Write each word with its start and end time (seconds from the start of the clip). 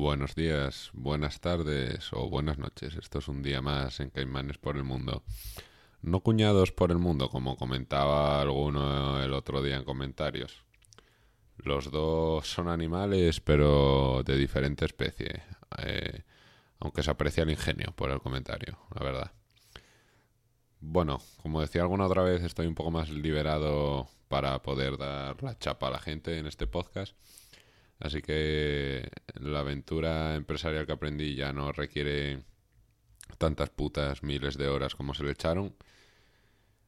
Buenos 0.00 0.36
días, 0.36 0.90
buenas 0.92 1.40
tardes 1.40 2.12
o 2.12 2.30
buenas 2.30 2.56
noches. 2.56 2.94
Esto 2.94 3.18
es 3.18 3.26
un 3.26 3.42
día 3.42 3.60
más 3.60 3.98
en 3.98 4.10
Caimanes 4.10 4.56
por 4.56 4.76
el 4.76 4.84
Mundo. 4.84 5.24
No 6.02 6.20
cuñados 6.20 6.70
por 6.70 6.92
el 6.92 6.98
mundo, 6.98 7.28
como 7.28 7.56
comentaba 7.56 8.40
alguno 8.40 9.20
el 9.20 9.32
otro 9.32 9.60
día 9.60 9.74
en 9.74 9.82
comentarios. 9.82 10.62
Los 11.56 11.90
dos 11.90 12.46
son 12.46 12.68
animales, 12.68 13.40
pero 13.40 14.22
de 14.24 14.36
diferente 14.36 14.84
especie. 14.84 15.42
Eh, 15.78 16.22
aunque 16.78 17.02
se 17.02 17.10
aprecia 17.10 17.42
el 17.42 17.50
ingenio 17.50 17.92
por 17.96 18.12
el 18.12 18.20
comentario, 18.20 18.78
la 18.94 19.04
verdad. 19.04 19.32
Bueno, 20.78 21.20
como 21.42 21.60
decía 21.60 21.82
alguna 21.82 22.06
otra 22.06 22.22
vez, 22.22 22.44
estoy 22.44 22.68
un 22.68 22.76
poco 22.76 22.92
más 22.92 23.10
liberado 23.10 24.06
para 24.28 24.62
poder 24.62 24.96
dar 24.96 25.42
la 25.42 25.58
chapa 25.58 25.88
a 25.88 25.90
la 25.90 25.98
gente 25.98 26.38
en 26.38 26.46
este 26.46 26.68
podcast. 26.68 27.16
Así 28.00 28.22
que 28.22 29.10
la 29.34 29.60
aventura 29.60 30.36
empresarial 30.36 30.86
que 30.86 30.92
aprendí 30.92 31.34
ya 31.34 31.52
no 31.52 31.72
requiere 31.72 32.42
tantas 33.38 33.70
putas 33.70 34.22
miles 34.22 34.56
de 34.56 34.68
horas 34.68 34.94
como 34.94 35.14
se 35.14 35.24
le 35.24 35.32
echaron. 35.32 35.74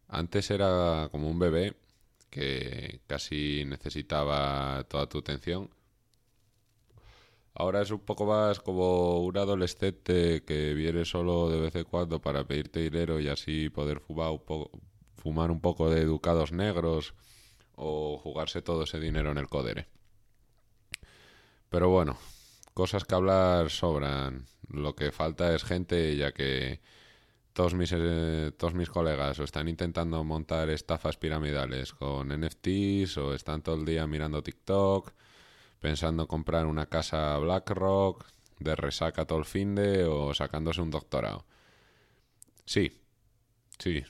Antes 0.09 0.51
era 0.51 1.09
como 1.11 1.29
un 1.29 1.38
bebé 1.38 1.77
que 2.30 3.01
casi 3.07 3.65
necesitaba 3.66 4.85
toda 4.88 5.09
tu 5.09 5.19
atención. 5.19 5.71
Ahora 7.55 7.83
es 7.83 7.91
un 7.91 8.01
poco 8.01 8.27
más 8.27 8.61
como 8.61 9.19
un 9.21 9.37
adolescente 9.37 10.45
que 10.45 10.73
viene 10.74 11.05
solo 11.05 11.51
de 11.51 11.61
vez 11.61 11.74
en 11.74 11.85
cuando 11.85 12.21
para 12.21 12.45
pedirte 12.45 12.80
dinero 12.80 13.21
y 13.21 13.29
así 13.29 13.69
poder 13.69 14.01
fumar 14.01 14.30
un, 14.30 14.38
poco, 14.38 14.71
fumar 15.16 15.51
un 15.51 15.61
poco 15.61 15.91
de 15.91 16.01
educados 16.01 16.52
negros 16.52 17.15
o 17.74 18.19
jugarse 18.19 18.63
todo 18.63 18.85
ese 18.85 19.01
dinero 19.01 19.33
en 19.33 19.38
el 19.38 19.49
codere. 19.49 19.88
Pero 21.70 21.88
bueno, 21.88 22.19
cosas 22.74 23.05
que 23.05 23.15
hablar 23.15 23.70
sobran. 23.70 24.47
Lo 24.69 24.95
que 24.95 25.12
falta 25.12 25.55
es 25.55 25.65
gente, 25.65 26.16
ya 26.16 26.33
que 26.33 26.80
todos 27.52 27.74
mis, 27.74 27.93
eh, 27.96 28.52
todos 28.57 28.74
mis 28.74 28.90
colegas 28.90 29.38
o 29.38 29.45
están 29.45 29.68
intentando 29.68 30.23
montar 30.24 30.68
estafas 30.71 31.16
piramidales 31.16 31.93
con 31.95 32.29
NFTs 32.32 33.18
o 33.18 33.35
están 33.35 33.62
todo 33.62 33.77
el 33.77 33.85
día 33.85 34.07
mirando 34.07 34.43
TikTok, 34.43 35.12
pensando 35.80 36.27
comprar 36.29 36.66
una 36.66 36.87
casa 36.87 37.38
BlackRock, 37.38 38.24
de 38.59 38.77
resaca 38.77 39.24
todo 39.27 39.38
el 39.38 39.45
fin 39.46 39.74
de 39.74 40.05
o 40.05 40.34
sacándose 40.34 40.82
un 40.82 40.90
doctorado. 40.90 41.45
Sí, 42.65 43.01
sí. 43.79 44.02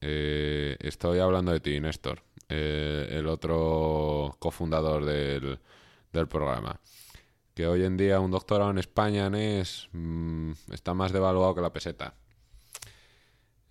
Eh, 0.00 0.76
estoy 0.80 1.18
hablando 1.20 1.52
de 1.52 1.60
ti, 1.60 1.80
Néstor, 1.80 2.22
eh, 2.48 3.08
el 3.10 3.26
otro 3.26 4.36
cofundador 4.38 5.04
del, 5.04 5.58
del 6.12 6.28
programa 6.28 6.80
que 7.56 7.66
hoy 7.66 7.84
en 7.84 7.96
día 7.96 8.20
un 8.20 8.30
doctorado 8.30 8.70
en 8.70 8.76
España 8.76 9.28
es, 9.34 9.88
mm, 9.92 10.52
está 10.72 10.92
más 10.92 11.10
devaluado 11.10 11.54
que 11.54 11.62
la 11.62 11.72
peseta. 11.72 12.14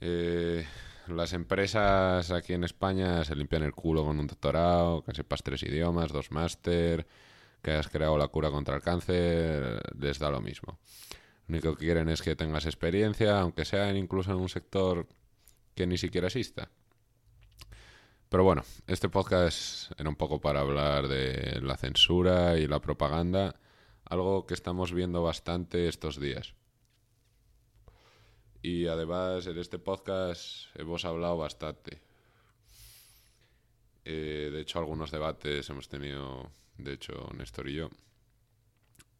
Eh, 0.01 0.65
las 1.07 1.33
empresas 1.33 2.31
aquí 2.31 2.53
en 2.53 2.63
España 2.63 3.23
se 3.23 3.35
limpian 3.35 3.61
el 3.61 3.75
culo 3.75 4.03
con 4.03 4.19
un 4.19 4.25
doctorado, 4.25 5.03
que 5.03 5.13
sepas 5.13 5.43
tres 5.43 5.61
idiomas, 5.61 6.11
dos 6.11 6.31
máster, 6.31 7.05
que 7.61 7.71
hayas 7.71 7.87
creado 7.87 8.17
la 8.17 8.27
cura 8.27 8.49
contra 8.49 8.75
el 8.75 8.81
cáncer, 8.81 9.79
les 9.99 10.17
da 10.17 10.31
lo 10.31 10.41
mismo. 10.41 10.79
Lo 11.45 11.53
único 11.53 11.75
que 11.75 11.85
quieren 11.85 12.09
es 12.09 12.23
que 12.23 12.35
tengas 12.35 12.65
experiencia, 12.65 13.39
aunque 13.39 13.65
sea 13.65 13.93
incluso 13.93 14.31
en 14.31 14.37
un 14.37 14.49
sector 14.49 15.07
que 15.75 15.85
ni 15.85 15.99
siquiera 15.99 16.25
exista. 16.25 16.71
Pero 18.29 18.43
bueno, 18.43 18.63
este 18.87 19.09
podcast 19.09 19.91
era 19.99 20.09
un 20.09 20.15
poco 20.15 20.41
para 20.41 20.61
hablar 20.61 21.07
de 21.07 21.59
la 21.61 21.77
censura 21.77 22.57
y 22.57 22.65
la 22.65 22.81
propaganda 22.81 23.59
algo 24.05 24.45
que 24.45 24.53
estamos 24.53 24.93
viendo 24.93 25.23
bastante 25.23 25.87
estos 25.87 26.19
días. 26.19 26.53
Y 28.61 28.87
además 28.87 29.45
en 29.47 29.57
este 29.57 29.79
podcast 29.79 30.67
hemos 30.75 31.05
hablado 31.05 31.37
bastante. 31.37 32.01
Eh, 34.03 34.49
de 34.51 34.61
hecho, 34.61 34.79
algunos 34.79 35.11
debates 35.11 35.69
hemos 35.69 35.89
tenido, 35.89 36.51
de 36.77 36.93
hecho, 36.93 37.29
Néstor 37.35 37.69
y 37.69 37.75
yo. 37.75 37.89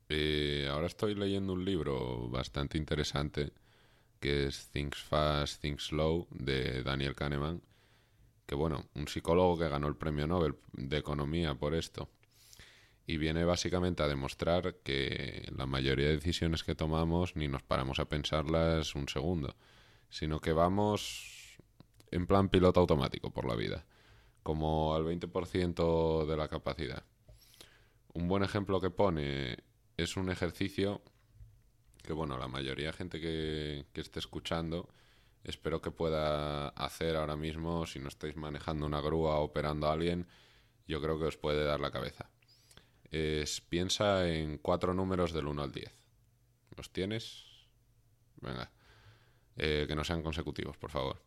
Eh, 0.09 0.68
ahora 0.72 0.88
estoy 0.88 1.16
leyendo 1.16 1.53
un 1.53 1.66
libro 1.66 2.29
bastante 2.29 2.78
interesante 2.78 3.51
que 4.19 4.47
es 4.47 4.69
Things 4.69 4.97
Fast, 4.97 5.62
Things 5.62 5.88
Slow 5.88 6.28
de 6.31 6.84
Daniel 6.84 7.16
Kahneman. 7.16 7.62
Que 8.45 8.56
bueno, 8.56 8.85
un 8.94 9.07
psicólogo 9.07 9.57
que 9.57 9.69
ganó 9.69 9.88
el 9.88 9.95
premio 9.95 10.28
Nobel 10.28 10.56
de 10.74 10.97
Economía 10.97 11.56
por 11.56 11.74
esto 11.74 12.09
y 13.07 13.17
viene 13.17 13.45
básicamente 13.45 14.03
a 14.03 14.07
demostrar 14.07 14.77
que 14.83 15.47
la 15.55 15.66
mayoría 15.66 16.07
de 16.07 16.16
decisiones 16.16 16.63
que 16.63 16.75
tomamos 16.75 17.35
ni 17.35 17.47
nos 17.47 17.61
paramos 17.61 17.99
a 17.99 18.05
pensarlas 18.05 18.95
un 18.95 19.07
segundo, 19.07 19.55
sino 20.09 20.41
que 20.41 20.53
vamos 20.53 21.57
en 22.11 22.25
plan 22.25 22.49
piloto 22.49 22.79
automático 22.79 23.31
por 23.31 23.45
la 23.45 23.55
vida, 23.55 23.85
como 24.41 24.95
al 24.95 25.03
20% 25.03 26.25
de 26.25 26.38
la 26.38 26.47
capacidad. 26.47 27.03
Un 28.13 28.27
buen 28.27 28.44
ejemplo 28.44 28.81
que 28.81 28.89
pone 28.89 29.57
es 29.97 30.17
un 30.17 30.31
ejercicio 30.31 31.01
que, 32.01 32.13
bueno, 32.13 32.38
la 32.38 32.47
mayoría 32.47 32.88
de 32.88 32.94
gente 32.94 33.19
que, 33.19 33.85
que 33.94 34.01
esté 34.01 34.19
escuchando 34.19 34.89
espero 35.44 35.79
que 35.79 35.91
pueda 35.91 36.69
hacer 36.69 37.15
ahora 37.15 37.35
mismo 37.35 37.85
si 37.85 37.99
no 37.99 38.07
estáis 38.07 38.35
manejando 38.35 38.88
una 38.88 38.99
grúa 38.99 39.39
o 39.39 39.44
operando 39.44 39.88
a 39.88 39.94
alguien, 39.94 40.27
yo 40.88 40.99
creo 41.01 41.19
que 41.19 41.25
os 41.25 41.38
puede 41.38 41.63
dar 41.63 41.79
la 41.79 41.91
cabeza 41.91 42.29
es 43.11 43.61
piensa 43.61 44.27
en 44.27 44.57
cuatro 44.57 44.93
números 44.93 45.31
del 45.33 45.47
1 45.47 45.61
al 45.61 45.71
10. 45.71 45.91
¿Los 46.75 46.91
tienes? 46.91 47.43
Venga. 48.41 48.71
Eh, 49.57 49.85
que 49.88 49.95
no 49.95 50.03
sean 50.03 50.21
consecutivos, 50.21 50.77
por 50.77 50.91
favor. 50.91 51.21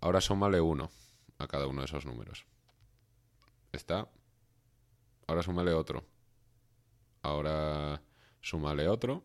Ahora 0.00 0.20
súmale 0.20 0.60
uno 0.60 0.90
a 1.38 1.46
cada 1.46 1.66
uno 1.66 1.80
de 1.80 1.86
esos 1.86 2.04
números. 2.04 2.44
¿Está? 3.72 4.08
Ahora 5.26 5.42
súmale 5.42 5.72
otro. 5.72 6.04
Ahora 7.22 8.02
súmale 8.40 8.88
otro. 8.88 9.24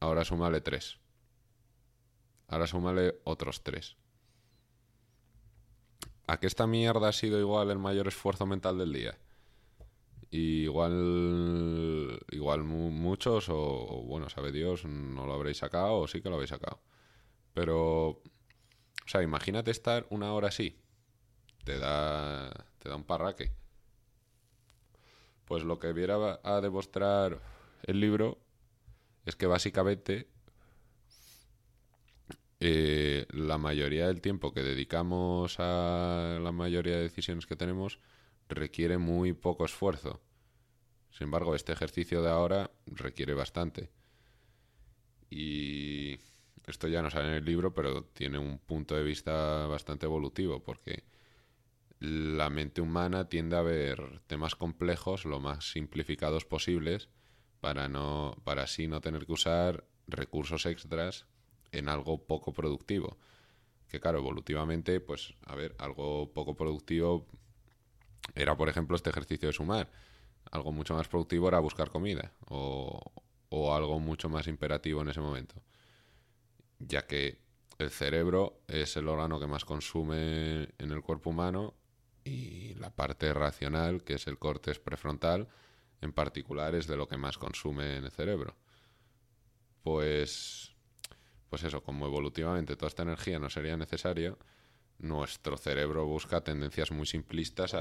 Ahora 0.00 0.24
súmale 0.24 0.60
tres. 0.60 0.98
Ahora 2.48 2.66
súmale 2.66 3.20
otros 3.24 3.62
tres. 3.62 3.96
¿A 6.26 6.38
qué 6.38 6.46
esta 6.46 6.66
mierda 6.66 7.08
ha 7.08 7.12
sido 7.12 7.38
igual 7.38 7.70
el 7.70 7.78
mayor 7.78 8.08
esfuerzo 8.08 8.46
mental 8.46 8.78
del 8.78 8.92
día? 8.92 9.18
Igual, 10.36 12.20
igual 12.30 12.64
muchos, 12.64 13.48
o, 13.48 14.02
bueno, 14.06 14.28
sabe 14.28 14.52
Dios, 14.52 14.84
no 14.84 15.26
lo 15.26 15.34
habréis 15.34 15.58
sacado, 15.58 15.94
o 15.98 16.08
sí 16.08 16.22
que 16.22 16.28
lo 16.28 16.36
habéis 16.36 16.50
sacado. 16.50 16.80
Pero, 17.54 18.08
o 18.08 18.22
sea, 19.06 19.22
imagínate 19.22 19.70
estar 19.70 20.06
una 20.10 20.32
hora 20.32 20.48
así. 20.48 20.78
Te 21.64 21.78
da, 21.78 22.50
te 22.78 22.88
da 22.88 22.96
un 22.96 23.04
parraque. 23.04 23.52
Pues 25.44 25.64
lo 25.64 25.78
que 25.78 25.92
viera 25.92 26.40
a 26.42 26.60
demostrar 26.60 27.40
el 27.84 28.00
libro 28.00 28.38
es 29.26 29.36
que 29.36 29.46
básicamente 29.46 30.28
eh, 32.60 33.26
la 33.30 33.58
mayoría 33.58 34.06
del 34.06 34.20
tiempo 34.20 34.52
que 34.52 34.62
dedicamos 34.62 35.56
a 35.58 36.38
la 36.40 36.52
mayoría 36.52 36.96
de 36.96 37.02
decisiones 37.02 37.46
que 37.46 37.56
tenemos 37.56 38.00
requiere 38.48 38.98
muy 38.98 39.32
poco 39.32 39.64
esfuerzo. 39.64 40.20
Sin 41.10 41.26
embargo, 41.26 41.54
este 41.54 41.72
ejercicio 41.72 42.22
de 42.22 42.30
ahora 42.30 42.70
requiere 42.86 43.34
bastante. 43.34 43.90
Y 45.30 46.18
esto 46.66 46.88
ya 46.88 47.02
no 47.02 47.10
sale 47.10 47.28
en 47.28 47.34
el 47.34 47.44
libro, 47.44 47.74
pero 47.74 48.04
tiene 48.04 48.38
un 48.38 48.58
punto 48.58 48.94
de 48.96 49.02
vista 49.02 49.66
bastante 49.66 50.06
evolutivo, 50.06 50.62
porque 50.62 51.04
la 52.00 52.50
mente 52.50 52.80
humana 52.80 53.28
tiende 53.28 53.56
a 53.56 53.62
ver 53.62 54.20
temas 54.26 54.54
complejos 54.54 55.24
lo 55.24 55.40
más 55.40 55.70
simplificados 55.70 56.44
posibles 56.44 57.08
para 57.60 57.88
no 57.88 58.36
para 58.44 58.64
así 58.64 58.88
no 58.88 59.00
tener 59.00 59.24
que 59.24 59.32
usar 59.32 59.84
recursos 60.06 60.66
extras 60.66 61.26
en 61.72 61.88
algo 61.88 62.26
poco 62.26 62.52
productivo. 62.52 63.16
Que 63.88 64.00
claro, 64.00 64.18
evolutivamente, 64.18 65.00
pues 65.00 65.34
a 65.46 65.54
ver, 65.54 65.74
algo 65.78 66.32
poco 66.32 66.56
productivo 66.56 67.26
era, 68.34 68.56
por 68.56 68.68
ejemplo, 68.68 68.96
este 68.96 69.10
ejercicio 69.10 69.48
de 69.48 69.52
sumar. 69.52 69.90
Algo 70.50 70.72
mucho 70.72 70.94
más 70.94 71.08
productivo 71.08 71.48
era 71.48 71.58
buscar 71.58 71.90
comida 71.90 72.32
o, 72.46 73.00
o 73.48 73.74
algo 73.74 73.98
mucho 74.00 74.28
más 74.28 74.46
imperativo 74.46 75.02
en 75.02 75.08
ese 75.08 75.20
momento. 75.20 75.54
Ya 76.78 77.06
que 77.06 77.40
el 77.78 77.90
cerebro 77.90 78.60
es 78.68 78.96
el 78.96 79.08
órgano 79.08 79.40
que 79.40 79.46
más 79.46 79.64
consume 79.64 80.68
en 80.78 80.90
el 80.90 81.02
cuerpo 81.02 81.30
humano 81.30 81.74
y 82.24 82.74
la 82.74 82.90
parte 82.90 83.32
racional, 83.32 84.02
que 84.02 84.14
es 84.14 84.26
el 84.26 84.38
córtex 84.38 84.78
prefrontal, 84.78 85.48
en 86.00 86.12
particular 86.12 86.74
es 86.74 86.86
de 86.86 86.96
lo 86.96 87.08
que 87.08 87.16
más 87.16 87.38
consume 87.38 87.96
en 87.96 88.04
el 88.04 88.10
cerebro. 88.10 88.56
Pues, 89.82 90.74
pues 91.50 91.62
eso, 91.64 91.82
como 91.82 92.06
evolutivamente 92.06 92.76
toda 92.76 92.88
esta 92.88 93.02
energía 93.02 93.38
no 93.38 93.50
sería 93.50 93.76
necesaria, 93.76 94.36
nuestro 94.98 95.56
cerebro 95.56 96.06
busca 96.06 96.42
tendencias 96.42 96.90
muy 96.90 97.06
simplistas 97.06 97.72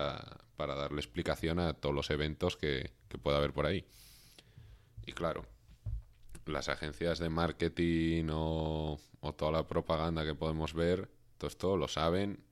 para 0.55 0.75
darle 0.75 0.99
explicación 0.99 1.59
a 1.59 1.73
todos 1.73 1.95
los 1.95 2.09
eventos 2.09 2.57
que, 2.57 2.91
pueda 3.21 3.37
haber 3.37 3.53
por 3.53 3.65
ahí. 3.65 3.85
Y 5.05 5.13
claro, 5.13 5.45
las 6.45 6.69
agencias 6.69 7.19
de 7.19 7.29
marketing 7.29 8.27
o, 8.31 8.99
toda 9.37 9.51
la 9.51 9.67
propaganda 9.67 10.25
que 10.25 10.35
podemos 10.35 10.73
ver, 10.73 11.09
todo 11.37 11.47
esto 11.47 11.77
lo 11.77 11.87
saben 11.87 12.43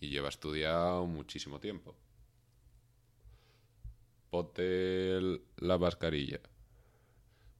y 0.00 0.08
lleva 0.08 0.28
estudiado 0.28 1.06
muchísimo 1.06 1.60
tiempo. 1.60 1.94
Potel 4.30 5.42
la 5.58 5.78
mascarilla. 5.78 6.40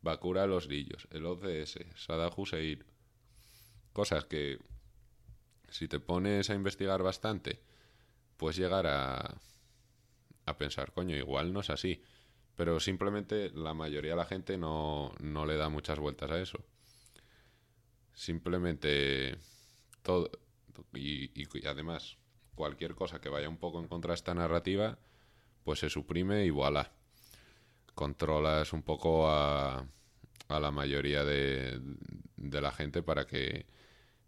Vacuna 0.00 0.44
a 0.44 0.46
los 0.46 0.68
niños. 0.68 1.06
El 1.10 1.26
ODS. 1.26 1.78
Saddam 1.94 2.32
Hussein. 2.34 2.82
Cosas 3.92 4.24
que, 4.24 4.58
si 5.72 5.88
te 5.88 5.98
pones 5.98 6.50
a 6.50 6.54
investigar 6.54 7.02
bastante, 7.02 7.60
puedes 8.36 8.56
llegar 8.56 8.86
a, 8.86 9.40
a 10.46 10.58
pensar, 10.58 10.92
coño, 10.92 11.16
igual 11.16 11.52
no 11.52 11.60
es 11.60 11.70
así. 11.70 12.02
Pero 12.54 12.78
simplemente 12.80 13.50
la 13.54 13.72
mayoría 13.72 14.10
de 14.10 14.16
la 14.18 14.26
gente 14.26 14.58
no, 14.58 15.12
no 15.20 15.46
le 15.46 15.56
da 15.56 15.70
muchas 15.70 15.98
vueltas 15.98 16.30
a 16.30 16.40
eso. 16.40 16.58
Simplemente 18.12 19.38
todo. 20.02 20.30
Y, 20.92 21.30
y 21.34 21.66
además, 21.66 22.18
cualquier 22.54 22.94
cosa 22.94 23.20
que 23.20 23.30
vaya 23.30 23.48
un 23.48 23.56
poco 23.56 23.80
en 23.80 23.88
contra 23.88 24.10
de 24.10 24.16
esta 24.16 24.34
narrativa, 24.34 24.98
pues 25.64 25.80
se 25.80 25.88
suprime 25.88 26.44
y 26.44 26.50
voilà. 26.50 26.92
Controlas 27.94 28.74
un 28.74 28.82
poco 28.82 29.30
a, 29.30 29.86
a 30.48 30.60
la 30.60 30.70
mayoría 30.70 31.24
de, 31.24 31.80
de 32.36 32.60
la 32.60 32.72
gente 32.72 33.02
para 33.02 33.26
que 33.26 33.64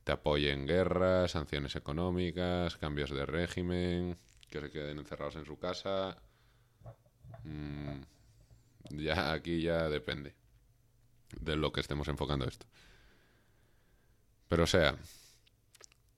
te 0.04 0.12
apoyen 0.12 0.66
guerras, 0.66 1.32
sanciones 1.32 1.74
económicas, 1.76 2.76
cambios 2.76 3.10
de 3.10 3.24
régimen, 3.24 4.16
que 4.50 4.60
se 4.60 4.70
queden 4.70 4.98
encerrados 4.98 5.36
en 5.36 5.46
su 5.46 5.58
casa. 5.58 6.18
Mm, 7.42 8.02
ya 8.90 9.32
aquí 9.32 9.62
ya 9.62 9.88
depende 9.88 10.34
de 11.40 11.56
lo 11.56 11.72
que 11.72 11.80
estemos 11.80 12.06
enfocando 12.08 12.44
esto. 12.44 12.66
Pero 14.48 14.64
o 14.64 14.66
sea, 14.66 14.96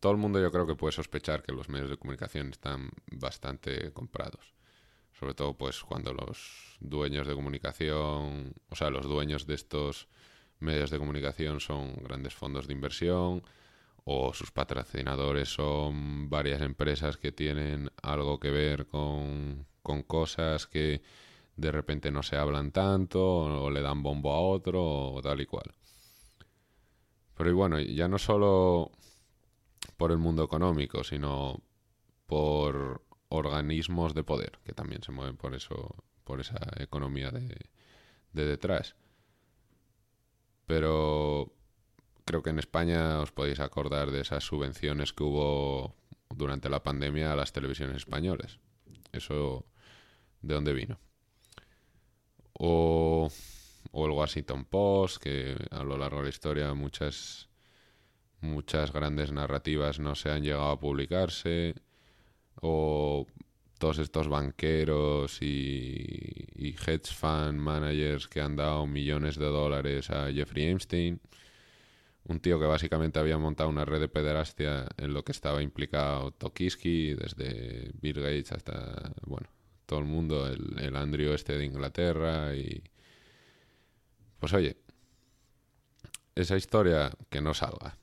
todo 0.01 0.13
el 0.13 0.19
mundo 0.19 0.41
yo 0.41 0.51
creo 0.51 0.67
que 0.67 0.75
puede 0.75 0.93
sospechar 0.93 1.45
que 1.45 1.53
los 1.53 1.69
medios 1.69 1.89
de 1.89 1.97
comunicación 1.97 2.51
están 2.51 2.91
bastante 3.13 3.93
comprados. 3.93 4.55
Sobre 5.19 5.35
todo 5.35 5.57
pues 5.57 5.81
cuando 5.83 6.13
los 6.13 6.77
dueños 6.81 7.27
de 7.27 7.35
comunicación, 7.35 8.53
o 8.69 8.75
sea, 8.75 8.91
los 8.91 9.07
dueños 9.07 9.47
de 9.47 9.55
estos 9.55 10.09
medios 10.59 10.91
de 10.91 10.99
comunicación 10.99 11.61
son 11.61 11.95
grandes 12.03 12.35
fondos 12.35 12.67
de 12.67 12.75
inversión 12.75 13.43
o 14.09 14.33
sus 14.33 14.53
patrocinadores 14.53 15.49
son 15.49 16.31
varias 16.31 16.63
empresas 16.63 17.17
que 17.17 17.33
tienen 17.33 17.91
algo 18.03 18.39
que 18.39 18.53
ver 18.53 18.87
con, 18.87 19.67
con 19.83 20.05
cosas 20.05 20.69
que 20.69 21.03
de 21.57 21.73
repente 21.73 22.13
no 22.13 22.23
se 22.23 22.37
hablan 22.37 22.71
tanto 22.71 23.21
o, 23.21 23.69
le 23.69 23.83
dan 23.83 24.05
bombo 24.05 24.33
a 24.33 24.41
otro 24.41 24.81
o 25.13 25.21
tal 25.21 25.41
y 25.41 25.47
cual. 25.47 25.75
Pero 27.35 27.51
y 27.51 27.53
bueno, 27.53 27.81
ya 27.81 28.07
no 28.07 28.19
solo 28.19 28.93
por 29.97 30.13
el 30.13 30.19
mundo 30.19 30.45
económico, 30.45 31.03
sino 31.03 31.61
por 32.27 33.03
organismos 33.29 34.15
de 34.15 34.23
poder 34.23 34.61
que 34.65 34.73
también 34.73 35.03
se 35.03 35.11
mueven 35.11 35.37
por 35.37 35.53
eso, 35.53 35.97
por 36.23 36.41
esa 36.41 36.61
economía 36.79 37.33
de, 37.33 37.57
de 38.33 38.45
detrás. 38.47 38.95
Pero 40.67 41.56
creo 42.27 42.43
que 42.43 42.51
en 42.51 42.59
España 42.59 43.21
os 43.21 43.33
podéis 43.33 43.61
acordar 43.61 44.11
de 44.11 44.21
esas 44.21 44.45
subvenciones 44.45 45.13
que 45.15 45.23
hubo 45.23 45.95
durante 46.29 46.69
la 46.69 46.83
pandemia 46.83 47.33
a 47.33 47.37
las 47.37 47.53
televisiones 47.53 47.97
españolas. 47.97 48.59
Eso, 49.13 49.65
¿de 50.43 50.55
dónde 50.55 50.75
vino? 50.75 50.99
O, 52.53 53.31
o 53.93 54.07
el 54.07 54.13
Washington 54.13 54.65
Post, 54.65 55.23
que 55.23 55.57
a 55.71 55.85
lo 55.85 55.97
largo 55.97 56.19
de 56.19 56.25
la 56.25 56.29
historia 56.29 56.75
muchas 56.75 57.49
muchas 58.41 58.93
grandes 58.93 59.33
narrativas 59.33 59.99
no 59.99 60.15
se 60.15 60.31
han 60.31 60.43
llegado 60.43 60.71
a 60.71 60.81
publicarse 60.81 61.75
o 62.61 63.27
todos 63.79 63.99
estos 63.99 64.29
banqueros 64.29 65.41
y, 65.43 66.47
y 66.55 66.75
hedge 66.75 67.13
fund 67.15 67.59
managers 67.59 68.29
que 68.29 68.41
han 68.41 68.57
dado 68.57 68.87
millones 68.87 69.39
de 69.39 69.47
dólares 69.47 70.11
a 70.11 70.33
Jeffrey 70.33 70.67
Epstein, 70.67 71.21
un 72.29 72.41
tío 72.41 72.59
que 72.59 72.67
básicamente 72.67 73.19
había 73.19 73.39
montado 73.39 73.69
una 73.69 73.85
red 73.85 74.01
de 74.01 74.09
pederastia 74.09 74.87
en 74.97 75.15
lo 75.15 75.25
que 75.25 75.33
estaba 75.33 75.63
implicado 75.63 76.33
Tokiski, 76.33 77.15
desde 77.15 77.91
Bill 78.01 78.21
Gates 78.21 78.53
hasta, 78.53 79.13
bueno, 79.27 79.49
todo 79.87 80.01
el 80.01 80.07
mundo, 80.07 80.47
el, 80.49 80.79
el 80.79 81.21
este 81.31 81.57
de 81.57 81.65
Inglaterra 81.65 82.55
y... 82.55 82.83
Pues 84.39 84.53
oye, 84.53 84.77
esa 86.35 86.57
historia 86.57 87.11
que 87.31 87.41
no 87.41 87.55
salga 87.55 87.97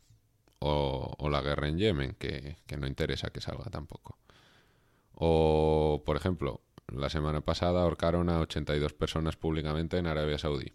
o, 0.65 1.29
la 1.29 1.41
guerra 1.41 1.67
en 1.67 1.77
Yemen, 1.77 2.15
que, 2.15 2.57
no 2.77 2.87
interesa 2.87 3.29
que 3.29 3.41
salga 3.41 3.69
tampoco. 3.69 4.17
O, 5.13 6.03
por 6.05 6.15
ejemplo, 6.15 6.61
la 6.87 7.09
semana 7.09 7.41
pasada 7.41 7.81
ahorcaron 7.81 8.29
a 8.29 8.39
82 8.39 8.93
personas 8.93 9.35
públicamente 9.35 9.97
en 9.97 10.07
Arabia 10.07 10.37
Saudí. 10.37 10.73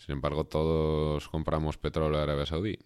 Sin 0.00 0.14
embargo, 0.14 0.44
todos 0.44 1.28
compramos 1.28 1.76
petróleo 1.76 2.16
de 2.16 2.22
Arabia 2.22 2.46
Saudí. 2.46 2.78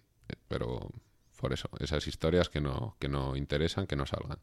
Pero 0.49 0.91
por 1.39 1.53
eso, 1.53 1.69
esas 1.79 2.05
historias 2.07 2.49
que 2.49 2.59
no, 2.59 2.97
que 2.99 3.07
no 3.07 3.37
interesan, 3.37 3.87
que 3.87 3.95
no 3.95 4.05
salgan. 4.05 4.39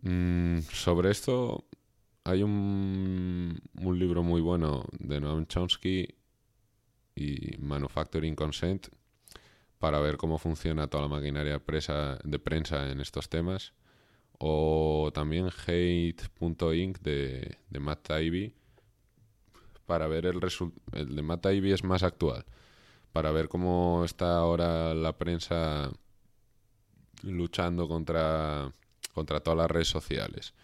Mm, 0.00 0.60
sobre 0.60 1.10
esto 1.10 1.66
hay 2.24 2.42
un, 2.42 3.60
un 3.82 3.98
libro 3.98 4.22
muy 4.22 4.40
bueno 4.40 4.86
de 4.98 5.20
Noam 5.20 5.46
Chomsky 5.46 6.08
y 7.14 7.56
Manufacturing 7.58 8.34
Consent 8.34 8.88
para 9.78 10.00
ver 10.00 10.16
cómo 10.16 10.38
funciona 10.38 10.86
toda 10.86 11.02
la 11.02 11.08
maquinaria 11.08 11.58
presa, 11.58 12.18
de 12.24 12.38
prensa 12.38 12.90
en 12.90 13.00
estos 13.00 13.28
temas. 13.28 13.74
O 14.38 15.10
también 15.12 15.48
hate.inc 15.48 16.98
de, 17.00 17.58
de 17.68 17.80
Matt 17.80 18.08
Taibbi 18.08 18.54
para 19.92 20.08
ver 20.08 20.24
el 20.24 20.40
resultado. 20.40 20.80
El 20.98 21.14
de 21.14 21.20
Matt 21.20 21.42
Taibbi 21.42 21.70
es 21.70 21.84
más 21.84 22.02
actual. 22.02 22.46
Para 23.12 23.30
ver 23.30 23.50
cómo 23.50 24.06
está 24.06 24.38
ahora 24.38 24.94
la 24.94 25.18
prensa 25.18 25.92
luchando 27.22 27.86
contra, 27.88 28.72
contra 29.12 29.40
todas 29.40 29.58
las 29.58 29.70
redes 29.70 29.88
sociales 29.88 30.54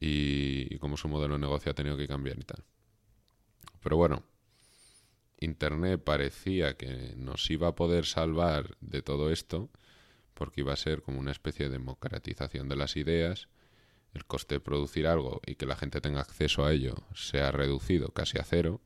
y, 0.00 0.74
y 0.74 0.78
cómo 0.78 0.96
su 0.96 1.06
modelo 1.08 1.34
de 1.34 1.40
negocio 1.40 1.70
ha 1.70 1.74
tenido 1.74 1.98
que 1.98 2.08
cambiar 2.08 2.38
y 2.38 2.44
tal. 2.44 2.64
Pero 3.82 3.98
bueno, 3.98 4.22
Internet 5.38 6.02
parecía 6.02 6.78
que 6.78 7.12
nos 7.18 7.50
iba 7.50 7.68
a 7.68 7.74
poder 7.74 8.06
salvar 8.06 8.78
de 8.80 9.02
todo 9.02 9.30
esto, 9.30 9.68
porque 10.32 10.62
iba 10.62 10.72
a 10.72 10.76
ser 10.76 11.02
como 11.02 11.20
una 11.20 11.32
especie 11.32 11.66
de 11.66 11.72
democratización 11.72 12.70
de 12.70 12.76
las 12.76 12.96
ideas, 12.96 13.48
el 14.14 14.24
coste 14.24 14.56
de 14.56 14.60
producir 14.60 15.06
algo 15.06 15.40
y 15.46 15.54
que 15.54 15.66
la 15.66 15.76
gente 15.76 16.00
tenga 16.00 16.20
acceso 16.20 16.64
a 16.64 16.72
ello 16.72 16.94
se 17.14 17.40
ha 17.40 17.50
reducido 17.50 18.08
casi 18.08 18.38
a 18.38 18.44
cero. 18.44 18.80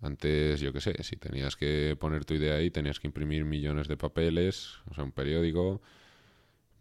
Antes, 0.00 0.60
yo 0.60 0.72
qué 0.72 0.80
sé, 0.80 1.02
si 1.02 1.16
tenías 1.16 1.56
que 1.56 1.96
poner 1.98 2.24
tu 2.24 2.34
idea 2.34 2.56
ahí, 2.56 2.70
tenías 2.70 3.00
que 3.00 3.06
imprimir 3.06 3.44
millones 3.44 3.88
de 3.88 3.96
papeles, 3.96 4.78
o 4.90 4.94
sea, 4.94 5.04
un 5.04 5.12
periódico. 5.12 5.80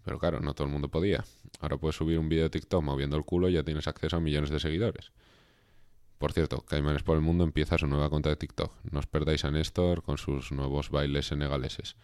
Pero 0.04 0.20
claro, 0.20 0.40
no 0.40 0.54
todo 0.54 0.68
el 0.68 0.74
mundo 0.74 0.90
podía. 0.90 1.24
Ahora 1.60 1.78
puedes 1.78 1.96
subir 1.96 2.20
un 2.20 2.30
vídeo 2.30 2.44
de 2.44 2.50
TikTok 2.50 2.84
moviendo 2.84 3.18
el 3.18 3.24
culo 3.24 3.50
y 3.50 3.54
ya 3.54 3.64
tienes 3.64 3.88
acceso 3.88 4.18
a 4.18 4.20
millones 4.20 4.50
de 4.50 4.60
seguidores. 4.60 5.12
Por 6.18 6.32
cierto, 6.32 6.62
Caimanes 6.62 7.04
por 7.04 7.16
el 7.16 7.22
Mundo 7.22 7.44
empieza 7.44 7.78
su 7.78 7.88
nueva 7.88 8.10
cuenta 8.10 8.30
de 8.30 8.36
TikTok. 8.36 8.72
No 8.92 9.00
os 9.00 9.08
perdáis 9.08 9.44
a 9.44 9.52
Néstor 9.52 10.02
con 10.02 10.18
sus 10.18 10.52
nuevos 10.52 10.90
bailes 10.90 11.28
senegaleses. 11.28 11.98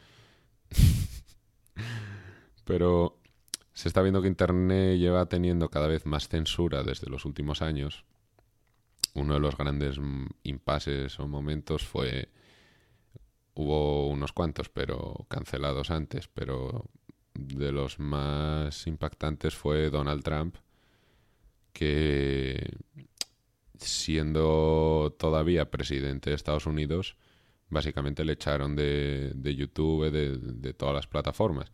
Pero 2.65 3.20
se 3.81 3.87
está 3.87 4.03
viendo 4.03 4.21
que 4.21 4.27
Internet 4.27 4.99
lleva 4.99 5.25
teniendo 5.25 5.69
cada 5.69 5.87
vez 5.87 6.05
más 6.05 6.27
censura 6.27 6.83
desde 6.83 7.09
los 7.09 7.25
últimos 7.25 7.63
años. 7.63 8.05
Uno 9.15 9.33
de 9.33 9.39
los 9.39 9.57
grandes 9.57 9.99
impases 10.43 11.19
o 11.19 11.27
momentos 11.27 11.83
fue... 11.83 12.29
Hubo 13.55 14.07
unos 14.07 14.33
cuantos, 14.33 14.69
pero 14.69 15.25
cancelados 15.29 15.89
antes, 15.89 16.27
pero 16.27 16.91
de 17.33 17.71
los 17.71 17.97
más 17.97 18.85
impactantes 18.85 19.55
fue 19.55 19.89
Donald 19.89 20.21
Trump, 20.21 20.57
que 21.73 22.77
siendo 23.79 25.15
todavía 25.17 25.71
presidente 25.71 26.29
de 26.29 26.35
Estados 26.35 26.67
Unidos, 26.67 27.17
básicamente 27.69 28.25
le 28.25 28.33
echaron 28.33 28.75
de, 28.75 29.33
YouTube, 29.57 30.11
de, 30.11 30.73
todas 30.75 30.93
las 30.93 31.07
plataformas. 31.07 31.71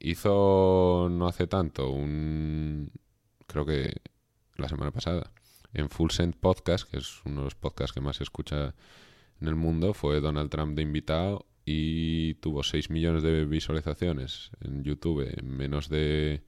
Hizo 0.00 1.08
no 1.10 1.26
hace 1.26 1.46
tanto 1.46 1.90
un, 1.90 2.90
creo 3.46 3.66
que 3.66 4.00
la 4.56 4.68
semana 4.68 4.90
pasada, 4.92 5.30
en 5.72 5.90
Full 5.90 6.10
Send 6.10 6.36
Podcast, 6.36 6.88
que 6.90 6.98
es 6.98 7.24
uno 7.24 7.40
de 7.40 7.44
los 7.44 7.54
podcasts 7.54 7.92
que 7.92 8.00
más 8.00 8.16
se 8.16 8.24
escucha 8.24 8.74
en 9.40 9.48
el 9.48 9.54
mundo, 9.54 9.94
fue 9.94 10.20
Donald 10.20 10.50
Trump 10.50 10.76
de 10.76 10.82
invitado 10.82 11.46
y 11.64 12.34
tuvo 12.34 12.62
6 12.62 12.90
millones 12.90 13.22
de 13.22 13.44
visualizaciones 13.44 14.50
en 14.60 14.84
YouTube 14.84 15.28
en 15.36 15.50
menos 15.50 15.88
de 15.88 16.42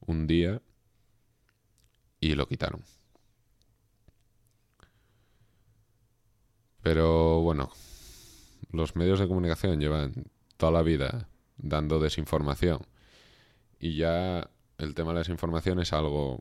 un 0.00 0.26
día 0.26 0.60
y 2.20 2.34
lo 2.34 2.46
quitaron. 2.46 2.82
Pero 6.82 7.40
bueno, 7.40 7.70
los 8.70 8.96
medios 8.96 9.18
de 9.18 9.26
comunicación 9.26 9.80
llevan 9.80 10.26
toda 10.56 10.72
la 10.72 10.82
vida 10.82 11.28
dando 11.56 11.98
desinformación 11.98 12.86
y 13.78 13.96
ya 13.96 14.50
el 14.78 14.94
tema 14.94 15.10
de 15.10 15.14
la 15.14 15.20
desinformación 15.20 15.80
es 15.80 15.92
algo 15.92 16.40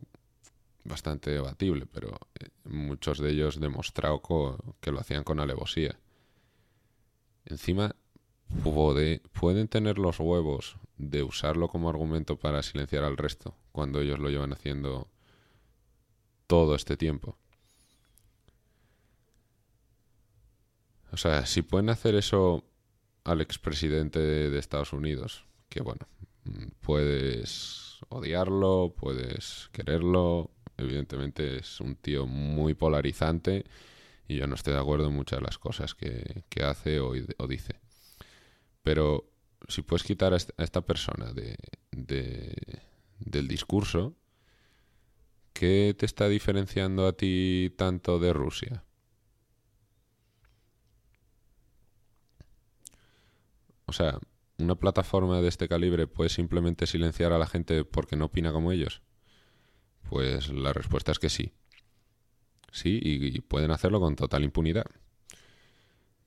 bastante 0.83 1.31
debatible, 1.31 1.85
pero 1.85 2.19
eh, 2.39 2.49
muchos 2.65 3.17
de 3.19 3.31
ellos 3.31 3.59
demostrado 3.59 4.21
que 4.79 4.91
lo 4.91 4.99
hacían 4.99 5.23
con 5.23 5.39
alevosía. 5.39 5.97
Encima, 7.45 7.95
pueden 9.39 9.67
tener 9.67 9.97
los 9.97 10.19
huevos 10.19 10.77
de 10.97 11.23
usarlo 11.23 11.67
como 11.67 11.89
argumento 11.89 12.37
para 12.37 12.63
silenciar 12.63 13.03
al 13.03 13.17
resto, 13.17 13.55
cuando 13.71 14.01
ellos 14.01 14.19
lo 14.19 14.29
llevan 14.29 14.53
haciendo 14.53 15.09
todo 16.47 16.75
este 16.75 16.95
tiempo. 16.97 17.37
O 21.11 21.17
sea, 21.17 21.45
si 21.45 21.61
pueden 21.61 21.89
hacer 21.89 22.15
eso 22.15 22.63
al 23.23 23.41
expresidente 23.41 24.19
de 24.19 24.59
Estados 24.59 24.93
Unidos, 24.93 25.45
que 25.69 25.81
bueno, 25.81 26.07
puedes 26.81 27.99
odiarlo, 28.09 28.93
puedes 28.97 29.69
quererlo, 29.71 30.51
evidentemente 30.77 31.57
es 31.57 31.79
un 31.79 31.95
tío 31.95 32.27
muy 32.27 32.73
polarizante 32.73 33.65
y 34.27 34.37
yo 34.37 34.47
no 34.47 34.55
estoy 34.55 34.73
de 34.73 34.79
acuerdo 34.79 35.07
en 35.07 35.13
muchas 35.15 35.39
de 35.39 35.45
las 35.45 35.57
cosas 35.57 35.93
que, 35.95 36.43
hace 36.63 36.99
o, 36.99 37.13
dice. 37.47 37.79
Pero 38.83 39.29
si 39.67 39.81
puedes 39.81 40.03
quitar 40.03 40.33
a 40.33 40.37
esta, 40.37 40.81
persona 40.81 41.33
de, 41.33 41.57
del 41.91 43.47
discurso, 43.47 44.15
¿qué 45.53 45.95
te 45.97 46.05
está 46.05 46.27
diferenciando 46.27 47.07
a 47.07 47.13
ti 47.13 47.73
tanto 47.77 48.19
de 48.19 48.33
Rusia? 48.33 48.83
O 53.87 53.93
sea, 53.93 54.19
¿una 54.57 54.75
plataforma 54.75 55.41
de 55.41 55.47
este 55.47 55.67
calibre 55.67 56.07
puede 56.07 56.29
simplemente 56.29 56.87
silenciar 56.87 57.33
a 57.33 57.37
la 57.37 57.47
gente 57.47 57.83
porque 57.83 58.15
no 58.15 58.25
opina 58.25 58.51
como 58.51 58.71
ellos? 58.71 59.01
Pues 60.09 60.49
la 60.49 60.73
respuesta 60.73 61.11
es 61.11 61.19
que 61.19 61.29
sí. 61.29 61.53
Sí, 62.71 62.99
y, 63.01 63.39
pueden 63.41 63.71
hacerlo 63.71 63.99
con 63.99 64.15
total 64.15 64.43
impunidad. 64.43 64.85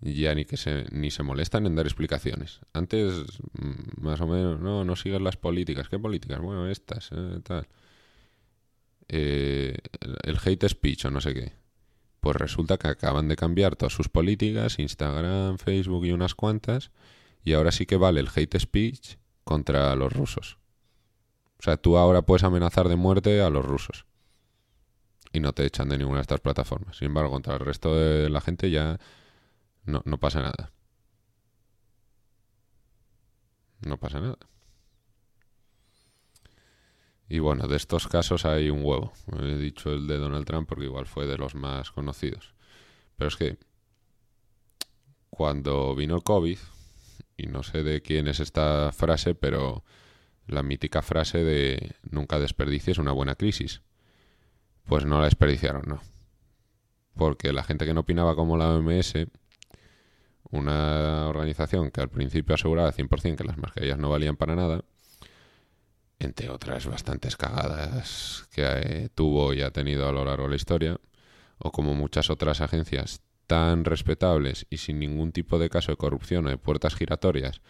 Ya 0.00 0.34
ni 0.34 0.44
que 0.44 0.56
se, 0.56 0.86
ni 0.92 1.10
se 1.10 1.22
molestan 1.22 1.66
en 1.66 1.74
dar 1.74 1.86
explicaciones. 1.86 2.60
Antes, 2.72 3.24
mm, 3.52 4.02
más 4.02 4.20
o 4.20 4.26
menos, 4.26 4.60
no, 4.60 4.84
no 4.84 4.96
siguen 4.96 5.24
las 5.24 5.36
políticas. 5.36 5.88
¿Qué 5.88 5.98
políticas? 5.98 6.40
Bueno, 6.40 6.68
estas, 6.68 7.10
eh, 7.12 7.40
tal. 7.42 7.66
Eh, 9.08 9.76
el 10.22 10.38
hate 10.44 10.68
speech 10.68 11.06
o 11.06 11.10
no 11.10 11.20
sé 11.20 11.34
qué. 11.34 11.52
Pues 12.20 12.36
resulta 12.36 12.78
que 12.78 12.88
acaban 12.88 13.28
de 13.28 13.36
cambiar 13.36 13.76
todas 13.76 13.92
sus 13.92 14.08
políticas, 14.08 14.78
Instagram, 14.78 15.58
Facebook 15.58 16.06
y 16.06 16.12
unas 16.12 16.34
cuantas, 16.34 16.90
y 17.44 17.52
ahora 17.52 17.72
sí 17.72 17.86
que 17.86 17.96
vale 17.96 18.20
el 18.20 18.28
hate 18.34 18.58
speech 18.58 19.16
contra 19.44 19.94
los 19.96 20.12
rusos. 20.12 20.58
O 21.58 21.62
sea, 21.62 21.76
tú 21.76 21.96
ahora 21.96 22.22
puedes 22.22 22.44
amenazar 22.44 22.88
de 22.88 22.96
muerte 22.96 23.40
a 23.40 23.50
los 23.50 23.64
rusos. 23.64 24.06
Y 25.32 25.40
no 25.40 25.52
te 25.52 25.66
echan 25.66 25.88
de 25.88 25.98
ninguna 25.98 26.18
de 26.18 26.22
estas 26.22 26.40
plataformas. 26.40 26.96
Sin 26.96 27.06
embargo, 27.06 27.30
contra 27.30 27.54
el 27.54 27.60
resto 27.60 27.94
de 27.94 28.30
la 28.30 28.40
gente 28.40 28.70
ya 28.70 28.98
no, 29.84 30.02
no 30.04 30.18
pasa 30.18 30.40
nada. 30.40 30.72
No 33.80 33.98
pasa 33.98 34.20
nada. 34.20 34.38
Y 37.28 37.40
bueno, 37.40 37.68
de 37.68 37.76
estos 37.76 38.08
casos 38.08 38.44
hay 38.46 38.70
un 38.70 38.82
huevo. 38.84 39.12
He 39.40 39.56
dicho 39.56 39.92
el 39.92 40.06
de 40.06 40.18
Donald 40.18 40.46
Trump 40.46 40.68
porque 40.68 40.84
igual 40.84 41.06
fue 41.06 41.26
de 41.26 41.36
los 41.36 41.54
más 41.54 41.90
conocidos. 41.90 42.54
Pero 43.16 43.28
es 43.28 43.36
que 43.36 43.58
cuando 45.28 45.94
vino 45.94 46.16
el 46.16 46.22
COVID, 46.22 46.58
y 47.38 47.46
no 47.46 47.62
sé 47.62 47.82
de 47.84 48.02
quién 48.02 48.28
es 48.28 48.40
esta 48.40 48.90
frase, 48.92 49.34
pero 49.34 49.84
la 50.46 50.62
mítica 50.62 51.02
frase 51.02 51.38
de 51.44 51.94
nunca 52.10 52.38
desperdicies 52.38 52.98
una 52.98 53.12
buena 53.12 53.36
crisis. 53.36 53.80
Pues 54.84 55.06
no 55.06 55.20
la 55.20 55.26
desperdiciaron, 55.26 55.84
no. 55.86 56.02
Porque 57.14 57.52
la 57.52 57.62
gente 57.62 57.86
que 57.86 57.94
no 57.94 58.00
opinaba 58.00 58.34
como 58.34 58.56
la 58.56 58.70
OMS, 58.70 59.14
una 60.50 61.28
organización 61.28 61.90
que 61.90 62.00
al 62.00 62.10
principio 62.10 62.54
aseguraba 62.54 62.92
100% 62.92 63.36
que 63.36 63.44
las 63.44 63.58
mascarillas 63.58 63.98
no 63.98 64.10
valían 64.10 64.36
para 64.36 64.56
nada, 64.56 64.84
entre 66.18 66.50
otras 66.50 66.86
bastantes 66.86 67.36
cagadas 67.36 68.48
que 68.50 68.62
eh, 68.64 69.08
tuvo 69.14 69.54
y 69.54 69.62
ha 69.62 69.70
tenido 69.70 70.08
a 70.08 70.12
lo 70.12 70.24
largo 70.24 70.44
de 70.44 70.50
la 70.50 70.56
historia, 70.56 71.00
o 71.58 71.70
como 71.70 71.94
muchas 71.94 72.30
otras 72.30 72.60
agencias 72.60 73.20
tan 73.48 73.84
respetables 73.84 74.66
y 74.70 74.76
sin 74.76 75.00
ningún 75.00 75.32
tipo 75.32 75.58
de 75.58 75.70
caso 75.70 75.90
de 75.90 75.96
corrupción 75.96 76.46
o 76.46 76.50
de 76.50 76.58
puertas 76.58 76.94
giratorias, 76.94 77.60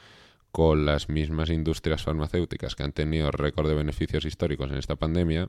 con 0.52 0.84
las 0.84 1.08
mismas 1.08 1.50
industrias 1.50 2.02
farmacéuticas 2.02 2.74
que 2.74 2.82
han 2.82 2.92
tenido 2.92 3.30
récord 3.30 3.68
de 3.68 3.74
beneficios 3.74 4.24
históricos 4.26 4.70
en 4.70 4.76
esta 4.76 4.96
pandemia, 4.96 5.48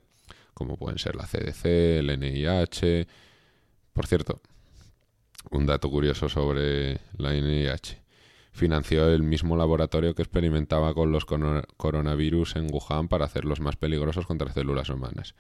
como 0.54 0.78
pueden 0.78 1.00
ser 1.00 1.16
la 1.16 1.26
CDC, 1.26 1.66
el 1.66 2.20
NIH. 2.20 3.08
Por 3.92 4.06
cierto, 4.06 4.42
un 5.52 5.66
dato 5.66 5.90
curioso 5.90 6.30
sobre 6.30 7.02
la 7.18 7.34
NIH. 7.34 8.04
Financió 8.52 9.10
el 9.10 9.24
mismo 9.24 9.58
laboratorio 9.58 10.14
que 10.14 10.22
experimentaba 10.22 10.94
con 10.94 11.12
los 11.12 11.26
coronavirus 11.26 12.56
en 12.58 12.68
Wuhan 12.72 13.08
para 13.08 13.26
hacerlos 13.26 13.62
más 13.62 13.78
peligrosos 13.78 14.28
contra 14.28 14.52
células 14.52 14.90
humanas. 14.90 15.34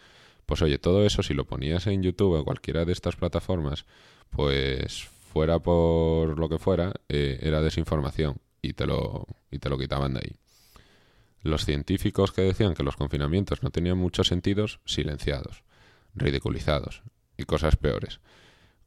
Pues 0.49 0.63
oye, 0.63 0.79
todo 0.79 1.05
eso 1.05 1.21
si 1.21 1.35
lo 1.35 1.45
ponías 1.45 1.85
en 1.85 2.01
YouTube 2.01 2.31
o 2.31 2.39
en 2.39 2.43
cualquiera 2.43 2.83
de 2.83 2.91
estas 2.91 3.15
plataformas, 3.15 3.85
pues 4.31 5.03
fuera 5.03 5.59
por 5.59 6.39
lo 6.39 6.49
que 6.49 6.57
fuera, 6.57 6.91
eh, 7.07 7.37
era 7.43 7.61
desinformación 7.61 8.41
y 8.59 8.73
te 8.73 8.87
lo, 8.87 9.27
y 9.51 9.59
te 9.59 9.69
lo 9.69 9.77
quitaban 9.77 10.15
de 10.15 10.21
ahí. 10.21 10.35
Los 11.43 11.65
científicos 11.65 12.31
que 12.31 12.41
decían 12.41 12.73
que 12.73 12.81
los 12.81 12.95
confinamientos 12.95 13.61
no 13.61 13.69
tenían 13.69 13.99
muchos 13.99 14.27
sentidos, 14.27 14.79
silenciados, 14.85 15.61
ridiculizados 16.15 17.03
y 17.37 17.43
cosas 17.43 17.75
peores. 17.75 18.19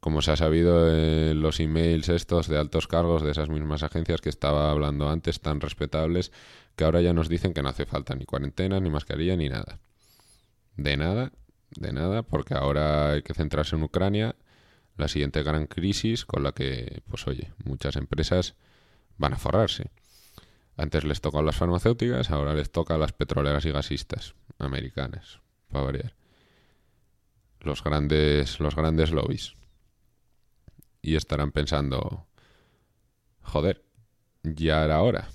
Como 0.01 0.21
se 0.21 0.31
ha 0.31 0.35
sabido 0.35 0.93
en 0.93 1.41
los 1.41 1.61
emails 1.61 2.09
estos 2.09 2.49
de 2.49 2.57
altos 2.57 2.87
cargos 2.87 3.23
de 3.23 3.31
esas 3.31 3.47
mismas 3.47 3.83
agencias 3.83 4.19
que 4.19 4.27
estaba 4.27 4.69
hablando 4.69 5.09
antes, 5.09 5.39
tan 5.39 5.61
respetables, 5.61 6.33
que 6.75 6.83
ahora 6.83 6.99
ya 6.99 7.13
nos 7.13 7.29
dicen 7.29 7.53
que 7.53 7.61
no 7.61 7.69
hace 7.69 7.85
falta 7.85 8.15
ni 8.15 8.25
cuarentena, 8.25 8.81
ni 8.81 8.89
mascarilla, 8.89 9.37
ni 9.37 9.47
nada. 9.47 9.79
De 10.75 10.97
nada, 10.97 11.31
de 11.77 11.93
nada, 11.93 12.23
porque 12.23 12.53
ahora 12.53 13.11
hay 13.11 13.21
que 13.23 13.33
centrarse 13.33 13.75
en 13.75 13.83
Ucrania, 13.83 14.35
la 14.97 15.07
siguiente 15.07 15.43
gran 15.43 15.67
crisis 15.67 16.25
con 16.25 16.43
la 16.43 16.51
que, 16.51 17.01
pues 17.07 17.27
oye, 17.27 17.51
muchas 17.63 17.95
empresas 17.95 18.55
van 19.17 19.33
a 19.33 19.37
forrarse. 19.37 19.91
Antes 20.75 21.03
les 21.03 21.21
tocó 21.21 21.39
a 21.39 21.43
las 21.43 21.55
farmacéuticas, 21.55 22.31
ahora 22.31 22.53
les 22.53 22.71
toca 22.71 22.95
a 22.95 22.97
las 22.97 23.13
petroleras 23.13 23.65
y 23.65 23.71
gasistas 23.71 24.35
americanas, 24.57 25.39
para 25.71 25.85
variar. 25.85 26.15
Los 27.59 27.83
grandes, 27.83 28.59
los 28.59 28.75
grandes 28.75 29.11
lobbies. 29.11 29.53
Y 31.01 31.15
estarán 31.15 31.51
pensando, 31.51 32.25
joder, 33.41 33.83
ya 34.43 34.83
era 34.83 35.01
hora. 35.01 35.29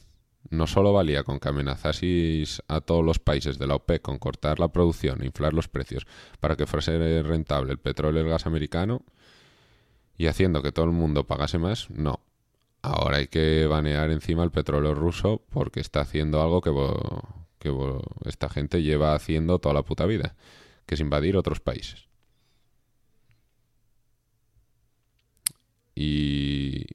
No 0.51 0.67
solo 0.67 0.93
valía 0.93 1.25
con 1.25 1.41
que 1.41 1.49
amenazaseis 1.49 2.63
a 2.69 2.81
todos 2.81 3.05
los 3.05 3.19
países 3.19 3.59
de 3.59 3.67
la 3.67 3.75
OPEC 3.75 4.03
con 4.03 4.19
cortar 4.19 4.59
la 4.61 4.69
producción 4.69 5.23
e 5.23 5.27
inflar 5.27 5.53
los 5.53 5.69
precios 5.69 6.07
para 6.41 6.57
que 6.57 6.67
fuese 6.67 7.23
rentable 7.23 7.73
el 7.73 7.79
petróleo 7.79 8.23
y 8.23 8.25
el 8.25 8.31
gas 8.31 8.47
americano 8.47 9.03
y 10.17 10.27
haciendo 10.27 10.63
que 10.63 10.73
todo 10.73 10.87
el 10.87 10.93
mundo 10.93 11.27
pagase 11.27 11.59
más, 11.59 11.91
no. 11.91 12.21
Ahora 12.83 13.19
hay 13.19 13.29
que 13.29 13.67
banear 13.67 14.11
encima 14.11 14.45
el 14.45 14.51
petróleo 14.51 14.95
ruso 14.95 15.43
porque 15.51 15.81
está 15.81 16.01
haciendo 16.01 16.43
algo 16.43 16.61
que, 16.61 16.73
que 17.59 17.73
esta 18.25 18.49
gente 18.49 18.83
lleva 18.83 19.15
haciendo 19.15 19.59
toda 19.59 19.75
la 19.75 19.83
puta 19.83 20.07
vida, 20.07 20.37
que 20.87 20.95
es 20.95 21.01
invadir 21.01 21.37
otros 21.37 21.61
países. 21.61 22.09
Y 25.95 26.87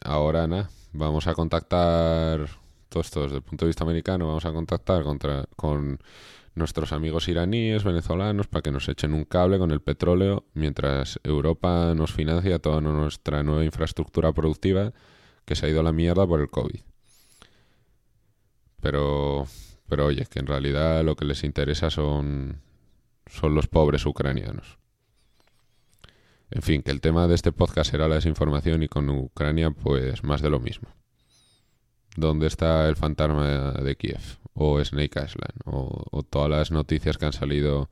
ahora 0.00 0.46
nada, 0.46 0.70
vamos 0.92 1.26
a 1.26 1.34
contactar, 1.34 2.59
esto 2.98 3.22
desde 3.22 3.36
el 3.36 3.42
punto 3.42 3.64
de 3.64 3.68
vista 3.68 3.84
americano, 3.84 4.26
vamos 4.26 4.44
a 4.44 4.52
contactar 4.52 5.04
contra, 5.04 5.44
con 5.54 6.00
nuestros 6.54 6.92
amigos 6.92 7.28
iraníes, 7.28 7.84
venezolanos, 7.84 8.48
para 8.48 8.62
que 8.62 8.72
nos 8.72 8.88
echen 8.88 9.14
un 9.14 9.24
cable 9.24 9.58
con 9.58 9.70
el 9.70 9.80
petróleo 9.80 10.44
mientras 10.54 11.20
Europa 11.22 11.94
nos 11.94 12.12
financia 12.12 12.58
toda 12.58 12.80
nuestra 12.80 13.42
nueva 13.42 13.64
infraestructura 13.64 14.32
productiva 14.32 14.92
que 15.44 15.54
se 15.54 15.66
ha 15.66 15.68
ido 15.68 15.80
a 15.80 15.84
la 15.84 15.92
mierda 15.92 16.26
por 16.26 16.40
el 16.40 16.50
COVID. 16.50 16.80
Pero, 18.80 19.46
pero 19.88 20.06
oye, 20.06 20.26
que 20.26 20.40
en 20.40 20.46
realidad 20.46 21.04
lo 21.04 21.16
que 21.16 21.24
les 21.24 21.44
interesa 21.44 21.90
son, 21.90 22.60
son 23.26 23.54
los 23.54 23.66
pobres 23.66 24.04
ucranianos. 24.06 24.78
En 26.50 26.62
fin, 26.62 26.82
que 26.82 26.90
el 26.90 27.00
tema 27.00 27.28
de 27.28 27.36
este 27.36 27.52
podcast 27.52 27.92
será 27.92 28.08
la 28.08 28.16
desinformación 28.16 28.82
y 28.82 28.88
con 28.88 29.08
Ucrania 29.08 29.70
pues 29.70 30.24
más 30.24 30.42
de 30.42 30.50
lo 30.50 30.58
mismo. 30.58 30.88
¿Dónde 32.16 32.46
está 32.46 32.88
el 32.88 32.96
fantasma 32.96 33.72
de 33.72 33.96
Kiev? 33.96 34.40
o 34.54 34.82
Snake 34.84 35.24
Island 35.24 35.54
o, 35.64 36.22
todas 36.28 36.50
las 36.50 36.70
noticias 36.70 37.16
que 37.16 37.26
han 37.26 37.32
salido 37.32 37.88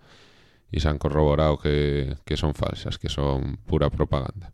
y 0.70 0.80
se 0.80 0.88
han 0.88 0.98
corroborado 0.98 1.58
que, 1.58 2.16
son 2.36 2.54
falsas, 2.54 2.98
que 2.98 3.08
son 3.08 3.56
pura 3.66 3.88
propaganda. 3.88 4.52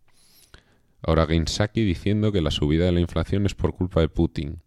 Ahora 1.02 1.26
Gainsaki 1.26 1.84
diciendo 1.84 2.30
que 2.30 2.40
la 2.40 2.52
subida 2.52 2.84
de 2.84 2.92
la 2.92 3.00
inflación 3.00 3.46
es 3.46 3.54
por 3.54 3.74
culpa 3.74 4.00
de 4.00 4.08
Putin. 4.08 4.62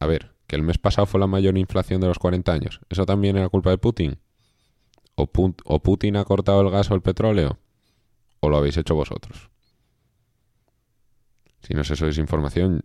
A 0.00 0.06
ver, 0.06 0.32
que 0.46 0.56
el 0.56 0.62
mes 0.62 0.78
pasado 0.78 1.06
fue 1.06 1.20
la 1.20 1.26
mayor 1.26 1.58
inflación 1.58 2.00
de 2.00 2.06
los 2.06 2.18
40 2.18 2.52
años. 2.52 2.80
¿Eso 2.88 3.04
también 3.04 3.36
era 3.36 3.50
culpa 3.50 3.70
de 3.70 3.78
Putin? 3.78 4.18
¿O, 5.14 5.26
Putin 5.26 6.16
ha 6.16 6.24
cortado 6.24 6.62
el 6.62 6.70
gas 6.70 6.90
o 6.90 6.94
el 6.94 7.02
petróleo? 7.02 7.58
¿O 8.40 8.48
lo 8.48 8.56
habéis 8.56 8.78
hecho 8.78 8.94
vosotros? 8.94 9.50
Si 11.60 11.74
no 11.74 11.82
es 11.82 11.90
eso 11.90 12.06
desinformación, 12.06 12.82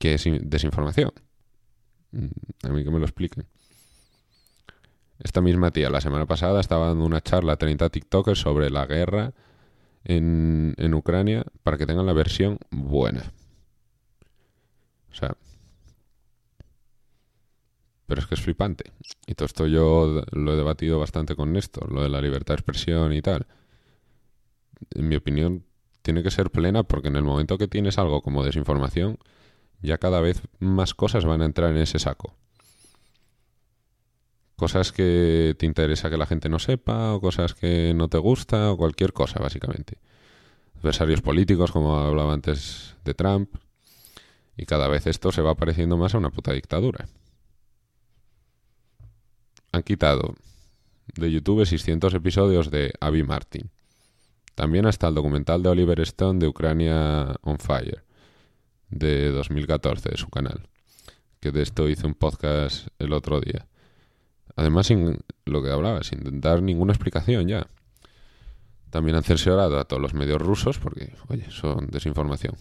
¿qué 0.00 0.14
es 0.14 0.24
desinformación? 0.24 1.12
Mm, 2.10 2.66
a 2.66 2.68
mí 2.70 2.82
que 2.82 2.90
me 2.90 2.98
lo 2.98 3.04
expliquen. 3.04 3.46
Esta 5.20 5.42
misma 5.42 5.70
tía 5.70 5.90
la 5.90 6.00
semana 6.00 6.26
pasada 6.26 6.60
estaba 6.60 6.88
dando 6.88 7.04
una 7.04 7.20
charla 7.20 7.52
a 7.52 7.56
30 7.56 7.90
TikTokers 7.90 8.40
sobre 8.40 8.70
la 8.70 8.86
guerra 8.86 9.34
en, 10.02 10.74
en 10.78 10.94
Ucrania 10.94 11.44
para 11.62 11.76
que 11.76 11.86
tengan 11.86 12.06
la 12.06 12.14
versión 12.14 12.58
buena. 12.70 13.32
O 15.12 15.14
sea, 15.14 15.36
pero 18.06 18.22
es 18.22 18.26
que 18.26 18.34
es 18.34 18.40
flipante. 18.40 18.90
Y 19.26 19.34
todo 19.34 19.46
esto 19.46 19.66
yo 19.66 20.24
lo 20.32 20.54
he 20.54 20.56
debatido 20.56 20.98
bastante 20.98 21.36
con 21.36 21.52
Néstor, 21.52 21.92
lo 21.92 22.02
de 22.02 22.08
la 22.08 22.22
libertad 22.22 22.54
de 22.54 22.60
expresión 22.60 23.12
y 23.12 23.20
tal. 23.20 23.46
En 24.94 25.08
mi 25.08 25.16
opinión, 25.16 25.64
tiene 26.02 26.22
que 26.22 26.30
ser 26.30 26.50
plena 26.50 26.84
porque 26.84 27.08
en 27.08 27.16
el 27.16 27.22
momento 27.22 27.58
que 27.58 27.68
tienes 27.68 27.98
algo 27.98 28.22
como 28.22 28.42
desinformación, 28.42 29.18
ya 29.82 29.98
cada 29.98 30.20
vez 30.20 30.42
más 30.58 30.94
cosas 30.94 31.24
van 31.24 31.42
a 31.42 31.46
entrar 31.46 31.70
en 31.70 31.78
ese 31.78 31.98
saco. 31.98 32.34
Cosas 34.56 34.92
que 34.92 35.54
te 35.58 35.66
interesa 35.66 36.10
que 36.10 36.18
la 36.18 36.26
gente 36.26 36.48
no 36.48 36.58
sepa, 36.58 37.14
o 37.14 37.20
cosas 37.20 37.54
que 37.54 37.94
no 37.94 38.08
te 38.08 38.18
gusta, 38.18 38.72
o 38.72 38.76
cualquier 38.76 39.12
cosa, 39.12 39.40
básicamente. 39.40 39.98
Adversarios 40.78 41.22
políticos, 41.22 41.72
como 41.72 41.98
hablaba 41.98 42.34
antes 42.34 42.96
de 43.04 43.14
Trump. 43.14 43.54
Y 44.56 44.66
cada 44.66 44.88
vez 44.88 45.06
esto 45.06 45.32
se 45.32 45.40
va 45.40 45.54
pareciendo 45.54 45.96
más 45.96 46.14
a 46.14 46.18
una 46.18 46.30
puta 46.30 46.52
dictadura 46.52 47.08
han 49.72 49.82
quitado 49.82 50.34
de 51.14 51.30
YouTube 51.30 51.66
600 51.66 52.14
episodios 52.14 52.70
de 52.70 52.92
Abby 53.00 53.22
Martin. 53.22 53.70
También 54.54 54.86
hasta 54.86 55.08
el 55.08 55.14
documental 55.14 55.62
de 55.62 55.70
Oliver 55.70 56.00
Stone 56.00 56.38
de 56.38 56.48
Ucrania 56.48 57.36
on 57.42 57.58
Fire, 57.58 58.04
de 58.90 59.30
2014, 59.30 60.10
de 60.10 60.16
su 60.16 60.28
canal. 60.28 60.68
Que 61.40 61.52
de 61.52 61.62
esto 61.62 61.88
hice 61.88 62.06
un 62.06 62.14
podcast 62.14 62.88
el 62.98 63.12
otro 63.12 63.40
día. 63.40 63.66
Además, 64.56 64.88
sin 64.88 65.18
lo 65.46 65.62
que 65.62 65.70
hablaba, 65.70 66.02
sin 66.02 66.40
dar 66.40 66.62
ninguna 66.62 66.92
explicación 66.92 67.48
ya. 67.48 67.66
También 68.90 69.16
han 69.16 69.22
censurado 69.22 69.78
a 69.78 69.84
todos 69.84 70.02
los 70.02 70.14
medios 70.14 70.42
rusos 70.42 70.78
porque, 70.78 71.14
oye, 71.28 71.46
son 71.50 71.86
desinformación. 71.86 72.56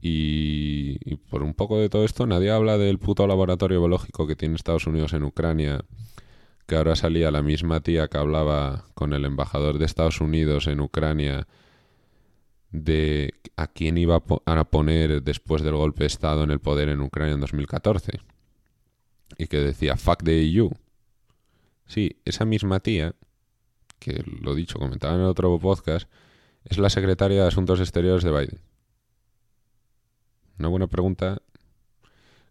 Y, 0.00 1.16
por 1.30 1.42
un 1.42 1.54
poco 1.54 1.78
de 1.78 1.88
todo 1.88 2.04
esto, 2.04 2.26
nadie 2.26 2.50
habla 2.50 2.76
del 2.76 2.98
puto 2.98 3.26
laboratorio 3.26 3.80
biológico 3.80 4.26
que 4.26 4.36
tiene 4.36 4.54
Estados 4.54 4.86
Unidos 4.86 5.14
en 5.14 5.24
Ucrania, 5.24 5.84
que 6.66 6.76
ahora 6.76 6.94
salía 6.94 7.30
la 7.30 7.42
misma 7.42 7.80
tía 7.80 8.08
que 8.08 8.18
hablaba 8.18 8.84
con 8.94 9.14
el 9.14 9.24
embajador 9.24 9.78
de 9.78 9.86
Estados 9.86 10.20
Unidos 10.20 10.66
en 10.66 10.80
Ucrania 10.80 11.46
de 12.74 13.34
a 13.56 13.68
quién 13.68 13.96
iba 13.98 14.16
a 14.16 14.64
poner 14.64 15.22
después 15.22 15.62
del 15.62 15.76
golpe 15.76 16.02
de 16.02 16.08
Estado 16.08 16.42
en 16.42 16.50
el 16.50 16.58
poder 16.58 16.88
en 16.88 17.00
Ucrania 17.00 17.34
en 17.34 17.40
2014. 17.40 18.18
Y 19.38 19.46
que 19.46 19.58
decía, 19.58 19.96
fuck 19.96 20.24
the 20.24 20.42
EU. 20.42 20.72
Sí, 21.86 22.16
esa 22.24 22.44
misma 22.44 22.80
tía, 22.80 23.14
que 24.00 24.24
lo 24.40 24.56
dicho, 24.56 24.80
comentaba 24.80 25.14
en 25.14 25.20
el 25.20 25.26
otro 25.26 25.56
podcast, 25.60 26.08
es 26.64 26.78
la 26.78 26.90
secretaria 26.90 27.42
de 27.42 27.48
Asuntos 27.48 27.78
Exteriores 27.78 28.24
de 28.24 28.32
Biden. 28.32 28.60
Una 30.58 30.68
buena 30.68 30.88
pregunta 30.88 31.40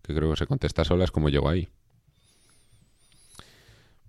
que 0.03 0.15
creo 0.15 0.29
que 0.31 0.37
se 0.37 0.47
contesta 0.47 0.85
sola 0.85 1.03
es 1.03 1.11
cómo 1.11 1.27
llegó 1.27 1.49
ahí. 1.49 1.67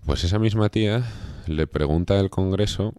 Pues 0.07 0.23
esa 0.23 0.39
misma 0.39 0.69
tía 0.69 1.05
le 1.49 1.67
pregunta 1.67 2.21
al 2.21 2.31
Congreso 2.31 2.95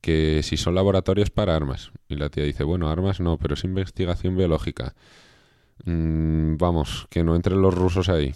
que 0.00 0.42
si 0.42 0.56
son 0.56 0.74
laboratorios 0.74 1.30
para 1.30 1.54
armas. 1.54 1.92
Y 2.08 2.16
la 2.16 2.30
tía 2.30 2.44
dice, 2.44 2.64
bueno, 2.64 2.88
armas 2.88 3.20
no, 3.20 3.38
pero 3.38 3.54
es 3.54 3.64
investigación 3.64 4.36
biológica. 4.36 4.94
Mm, 5.84 6.56
vamos, 6.56 7.06
que 7.10 7.24
no 7.24 7.36
entren 7.36 7.60
los 7.62 7.74
rusos 7.74 8.08
ahí. 8.08 8.34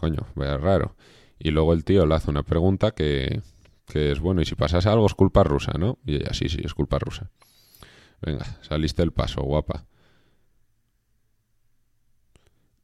Coño, 0.00 0.26
vaya 0.34 0.56
raro. 0.58 0.96
Y 1.38 1.50
luego 1.50 1.72
el 1.72 1.84
tío 1.84 2.06
le 2.06 2.14
hace 2.14 2.30
una 2.30 2.42
pregunta 2.42 2.92
que, 2.92 3.42
que 3.86 4.12
es, 4.12 4.20
bueno, 4.20 4.42
y 4.42 4.44
si 4.44 4.54
pasase 4.54 4.88
algo 4.88 5.06
es 5.06 5.14
culpa 5.14 5.42
rusa, 5.42 5.72
¿no? 5.78 5.98
Y 6.04 6.16
ella, 6.16 6.32
sí, 6.32 6.48
sí, 6.48 6.60
es 6.64 6.74
culpa 6.74 6.98
rusa. 6.98 7.30
Venga, 8.20 8.44
saliste 8.62 9.02
el 9.02 9.12
paso, 9.12 9.42
guapa. 9.42 9.86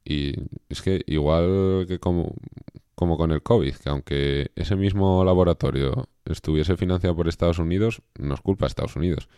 Y 0.03 0.33
es 0.69 0.81
que 0.81 1.01
igual 1.05 1.85
que 1.87 1.99
como, 1.99 2.33
como 2.99 3.15
con 3.15 3.31
el 3.31 3.41
COVID, 3.41 3.75
que 3.75 3.89
aunque 3.89 4.51
ese 4.57 4.75
mismo 4.75 5.23
laboratorio 5.23 6.09
estuviese 6.25 6.75
financiado 6.75 7.15
por 7.15 7.29
Estados 7.29 7.57
Unidos, 7.57 8.01
no 8.17 8.33
es 8.33 8.41
culpa 8.41 8.65
de 8.65 8.71
Estados 8.71 8.97
Unidos. 8.97 9.29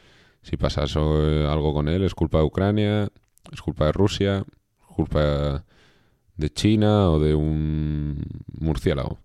Si 0.41 0.57
pasase 0.57 0.97
algo 0.97 1.71
con 1.71 1.87
él, 1.87 2.03
es 2.03 2.15
culpa 2.15 2.39
de 2.39 2.45
Ucrania, 2.45 3.09
es 3.51 3.61
culpa 3.61 3.85
de 3.85 3.91
Rusia, 3.91 4.39
es 4.79 4.95
culpa 4.95 5.63
de 6.37 6.49
China 6.49 7.11
o 7.11 7.19
de 7.19 7.35
un 7.35 8.23
murciélago. 8.59 9.19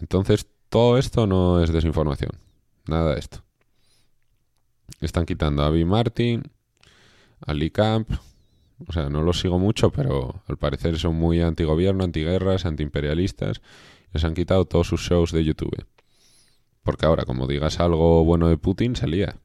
Entonces, 0.00 0.46
todo 0.68 0.96
esto 0.96 1.26
no 1.26 1.60
es 1.60 1.72
desinformación. 1.72 2.38
Nada 2.86 3.14
de 3.14 3.18
esto. 3.18 3.42
Están 5.00 5.26
quitando 5.26 5.64
a 5.64 5.66
Abby 5.66 5.84
Martin, 5.84 6.44
a 7.44 7.52
Lee 7.52 7.72
Camp. 7.72 8.12
O 8.86 8.92
sea, 8.92 9.08
no 9.08 9.22
los 9.22 9.40
sigo 9.40 9.58
mucho, 9.58 9.90
pero 9.90 10.42
al 10.46 10.56
parecer 10.56 10.98
son 10.98 11.16
muy 11.16 11.40
antigobierno, 11.40 12.04
antiguerras, 12.04 12.66
antiimperialistas. 12.66 13.62
Les 14.12 14.24
han 14.24 14.34
quitado 14.34 14.64
todos 14.64 14.88
sus 14.88 15.00
shows 15.00 15.32
de 15.32 15.44
YouTube. 15.44 15.86
Porque 16.82 17.06
ahora, 17.06 17.24
como 17.24 17.46
digas 17.46 17.80
algo 17.80 18.24
bueno 18.24 18.48
de 18.48 18.56
Putin, 18.56 18.96
salía. 18.96 19.36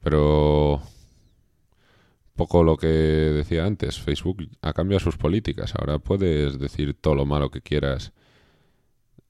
Pero 0.00 0.82
poco 2.34 2.64
lo 2.64 2.76
que 2.76 2.86
decía 2.86 3.64
antes, 3.64 4.00
Facebook 4.00 4.48
ha 4.62 4.72
cambiado 4.72 5.00
sus 5.00 5.16
políticas. 5.16 5.74
Ahora 5.76 5.98
puedes 5.98 6.58
decir 6.58 6.94
todo 6.94 7.14
lo 7.14 7.26
malo 7.26 7.50
que 7.50 7.60
quieras, 7.60 8.12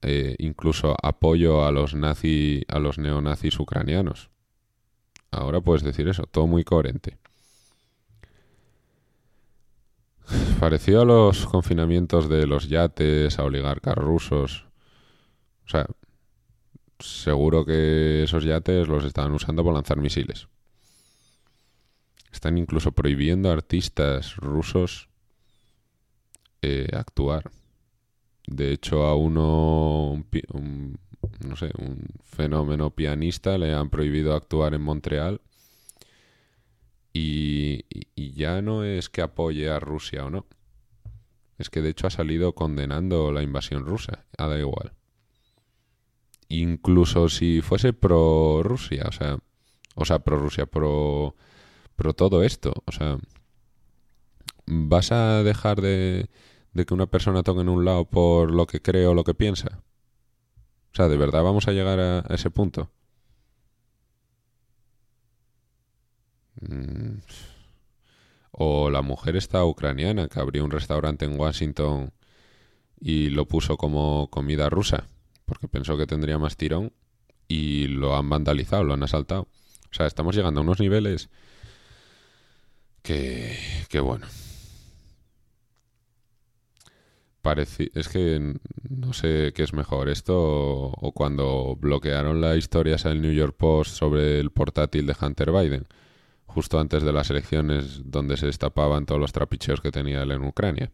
eh, 0.01 0.35
incluso 0.39 0.95
apoyo 1.01 1.65
a 1.65 1.71
los 1.71 1.93
nazi, 1.93 2.63
a 2.67 2.79
los 2.79 2.97
neonazis 2.97 3.59
ucranianos. 3.59 4.31
Ahora 5.31 5.61
puedes 5.61 5.83
decir 5.83 6.07
eso, 6.07 6.23
todo 6.23 6.47
muy 6.47 6.63
coherente. 6.63 7.17
Parecido 10.59 11.01
a 11.01 11.05
los 11.05 11.45
confinamientos 11.45 12.29
de 12.29 12.47
los 12.47 12.67
yates, 12.69 13.37
a 13.37 13.43
oligarcas 13.43 13.95
rusos. 13.95 14.65
O 15.65 15.69
sea, 15.69 15.85
seguro 16.99 17.65
que 17.65 18.23
esos 18.23 18.43
yates 18.43 18.87
los 18.87 19.03
estaban 19.05 19.33
usando 19.33 19.63
para 19.63 19.75
lanzar 19.75 19.97
misiles. 19.97 20.47
Están 22.31 22.57
incluso 22.57 22.91
prohibiendo 22.91 23.49
a 23.49 23.53
artistas 23.53 24.35
rusos 24.37 25.09
eh, 26.61 26.89
actuar. 26.93 27.51
De 28.47 28.71
hecho, 28.71 29.03
a 29.05 29.15
uno, 29.15 30.23
un, 30.53 30.99
no 31.47 31.55
sé, 31.55 31.71
un 31.77 32.05
fenómeno 32.23 32.91
pianista, 32.91 33.57
le 33.57 33.73
han 33.73 33.89
prohibido 33.89 34.35
actuar 34.35 34.73
en 34.73 34.81
Montreal. 34.81 35.41
Y, 37.17 37.85
ya 38.33 38.61
no 38.61 38.83
es 38.83 39.09
que 39.09 39.21
apoye 39.21 39.69
a 39.69 39.79
Rusia 39.79 40.25
o 40.25 40.29
no. 40.29 40.45
Es 41.57 41.69
que 41.69 41.81
de 41.81 41.89
hecho 41.89 42.07
ha 42.07 42.09
salido 42.09 42.53
condenando 42.53 43.31
la 43.31 43.41
invasión 43.41 43.85
rusa. 43.85 44.25
Ah, 44.37 44.47
da 44.47 44.59
igual. 44.59 44.91
Incluso 46.49 47.29
si 47.29 47.61
fuese 47.61 47.93
pro 47.93 48.61
Rusia, 48.63 49.05
o 49.07 49.13
sea, 49.13 49.39
o 49.95 50.03
sea, 50.03 50.19
pro 50.19 50.37
Rusia, 50.37 50.65
pro, 50.65 51.35
pro 51.95 52.13
todo 52.13 52.43
esto, 52.43 52.73
o 52.85 52.91
sea, 52.91 53.17
¿vas 54.65 55.13
a 55.13 55.41
dejar 55.43 55.81
de, 55.81 56.29
de 56.73 56.85
que 56.85 56.93
una 56.93 57.07
persona 57.07 57.43
toque 57.43 57.61
en 57.61 57.69
un 57.69 57.85
lado 57.85 58.05
por 58.09 58.51
lo 58.51 58.67
que 58.67 58.81
cree 58.81 59.07
o 59.07 59.13
lo 59.13 59.23
que 59.23 59.33
piensa? 59.33 59.81
O 60.91 60.95
sea, 60.95 61.07
¿de 61.07 61.17
verdad 61.17 61.43
vamos 61.43 61.67
a 61.67 61.71
llegar 61.71 61.99
a, 61.99 62.19
ese 62.29 62.49
punto? 62.51 62.91
Mm. 66.61 67.19
O 68.51 68.89
la 68.89 69.01
mujer 69.01 69.35
esta 69.35 69.65
ucraniana 69.65 70.27
que 70.27 70.39
abrió 70.39 70.63
un 70.63 70.71
restaurante 70.71 71.25
en 71.25 71.39
Washington 71.39 72.13
y 72.99 73.29
lo 73.29 73.47
puso 73.47 73.77
como 73.77 74.29
comida 74.29 74.69
rusa, 74.69 75.07
porque 75.45 75.67
pensó 75.67 75.97
que 75.97 76.07
tendría 76.07 76.39
más 76.39 76.55
tirón 76.57 76.93
y 77.47 77.87
lo 77.87 78.15
han 78.15 78.29
vandalizado, 78.29 78.83
lo 78.83 78.93
han 78.93 79.03
asaltado. 79.03 79.47
O 79.91 79.93
sea, 79.93 80.07
estamos 80.07 80.35
llegando 80.35 80.59
a 80.61 80.63
unos 80.63 80.79
niveles 80.79 81.29
que, 83.01 83.99
bueno. 84.01 84.27
es 87.93 88.09
que 88.09 88.55
no 88.89 89.13
sé 89.13 89.53
qué 89.53 89.63
es 89.63 89.73
mejor, 89.73 90.09
esto 90.09 90.35
o, 90.35 91.11
cuando 91.13 91.75
bloquearon 91.79 92.41
la 92.41 92.55
historia 92.55 92.97
en 93.03 93.11
el 93.11 93.21
New 93.21 93.33
York 93.33 93.55
Post 93.55 93.91
sobre 93.91 94.39
el 94.39 94.51
portátil 94.51 95.05
de 95.05 95.15
Hunter 95.19 95.51
Biden, 95.51 95.87
justo 96.55 96.79
antes 96.79 97.03
de 97.03 97.11
las 97.11 97.29
elecciones 97.29 97.99
donde 98.05 98.37
se 98.37 98.45
destapaban 98.45 99.05
todos 99.05 99.19
los 99.19 99.33
trapicheos 99.33 99.81
que 99.81 99.91
tenía 99.91 100.23
él 100.23 100.31
en 100.31 100.45
Ucrania. 100.45 100.89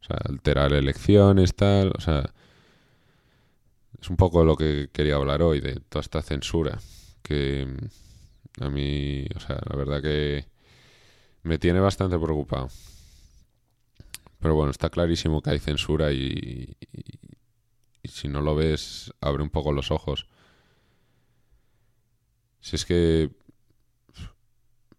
O 0.00 0.04
sea, 0.04 0.16
alterar 0.28 0.72
elecciones, 0.72 1.54
tal, 1.54 1.92
o 1.96 2.00
sea, 2.00 2.34
es 4.00 4.10
un 4.10 4.16
poco 4.16 4.44
lo 4.44 4.56
que 4.56 4.90
quería 4.92 5.14
hablar 5.14 5.42
hoy, 5.42 5.60
de 5.60 5.76
toda 5.88 6.00
esta 6.00 6.22
censura, 6.22 6.80
que 7.22 7.68
a 8.60 8.68
mí, 8.68 9.26
o 9.36 9.38
sea, 9.38 9.60
la 9.70 9.76
verdad 9.76 10.02
que 10.02 10.46
me 11.44 11.58
tiene 11.58 11.78
bastante 11.78 12.18
preocupado. 12.18 12.68
Pero 14.40 14.56
bueno, 14.56 14.72
está 14.72 14.90
clarísimo 14.90 15.40
que 15.40 15.50
hay 15.50 15.60
censura 15.60 16.10
y, 16.10 16.76
si 18.02 18.26
no 18.26 18.40
lo 18.40 18.56
ves, 18.56 19.12
abre 19.20 19.44
un 19.44 19.50
poco 19.50 19.70
los 19.70 19.92
ojos. 19.92 20.26
Si 22.60 22.74
es 22.74 22.84
que 22.84 23.30